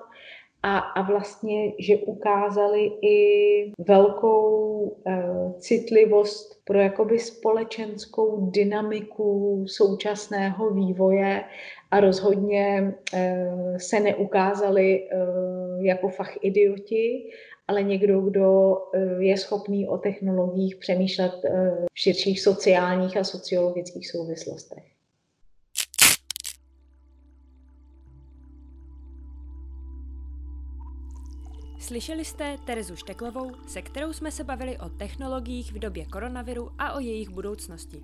a, 0.63 0.79
a 0.79 1.03
vlastně, 1.03 1.73
že 1.79 1.97
ukázali 1.97 2.85
i 3.03 3.73
velkou 3.79 4.79
uh, 4.79 5.53
citlivost 5.59 6.65
pro 6.65 6.79
jakoby 6.79 7.19
společenskou 7.19 8.51
dynamiku 8.51 9.65
současného 9.69 10.71
vývoje 10.71 11.45
a 11.91 12.01
rozhodně 12.01 12.95
uh, 13.15 13.77
se 13.77 14.01
neukázali 14.01 15.09
uh, 15.13 15.85
jako 15.85 16.09
fach 16.09 16.35
idioti, 16.41 17.31
ale 17.69 17.83
někdo, 17.83 18.21
kdo 18.21 18.77
uh, 18.77 19.23
je 19.23 19.37
schopný 19.37 19.89
o 19.89 19.99
technologiích 19.99 20.77
přemýšlet 20.77 21.33
v 21.93 22.01
širších 22.01 22.41
sociálních 22.41 23.17
a 23.17 23.25
sociologických 23.25 24.11
souvislostech. 24.11 24.85
Slyšeli 31.91 32.25
jste 32.25 32.57
Terezu 32.67 32.97
Šteklovou, 32.97 33.51
se 33.67 33.83
kterou 33.83 34.13
jsme 34.13 34.31
se 34.31 34.45
bavili 34.45 34.79
o 34.79 34.89
technologiích 34.89 35.73
v 35.73 35.79
době 35.79 36.05
koronaviru 36.07 36.71
a 36.79 36.93
o 36.93 37.01
jejich 37.01 37.29
budoucnosti. 37.29 38.03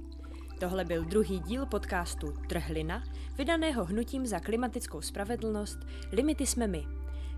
Tohle 0.58 0.84
byl 0.84 1.04
druhý 1.04 1.40
díl 1.40 1.66
podcastu 1.66 2.34
Trhlina, 2.48 3.02
vydaného 3.38 3.84
hnutím 3.84 4.26
za 4.26 4.40
klimatickou 4.40 5.00
spravedlnost 5.00 5.78
Limity 6.12 6.46
jsme 6.46 6.66
my. 6.66 6.86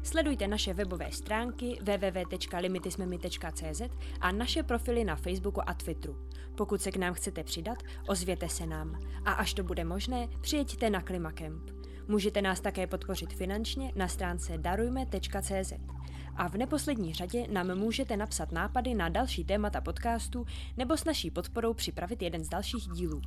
Sledujte 0.03 0.49
naše 0.49 0.75
webové 0.75 1.13
stránky 1.13 1.79
www.limitismemi.cz 1.83 3.83
a 4.21 4.33
naše 4.33 4.63
profily 4.63 5.05
na 5.05 5.17
Facebooku 5.17 5.61
a 5.67 5.75
Twitteru. 5.75 6.17
Pokud 6.57 6.83
se 6.83 6.91
k 6.91 6.97
nám 6.97 7.15
chcete 7.15 7.45
přidat, 7.45 7.83
ozvěte 8.09 8.49
se 8.49 8.67
nám. 8.67 8.99
A 9.25 9.33
až 9.33 9.55
to 9.55 9.63
bude 9.63 9.85
možné, 9.85 10.29
přijeďte 10.41 10.91
na 10.91 11.03
Klimacamp. 11.03 11.71
Můžete 12.09 12.43
nás 12.43 12.61
také 12.61 12.87
podpořit 12.87 13.33
finančně 13.33 13.93
na 13.97 14.09
stránce 14.09 14.59
darujme.cz. 14.59 15.98
A 16.39 16.49
v 16.49 16.55
neposlední 16.55 17.15
řadě 17.15 17.47
nám 17.51 17.75
můžete 17.75 18.17
napsat 18.17 18.53
nápady 18.53 18.95
na 18.95 19.09
další 19.09 19.45
témata 19.45 19.81
podcastu 19.81 20.47
nebo 20.77 20.97
s 20.97 21.05
naší 21.05 21.31
podporou 21.31 21.75
připravit 21.75 22.23
jeden 22.23 22.45
z 22.45 22.49
dalších 22.49 22.89
dílů. 22.89 23.23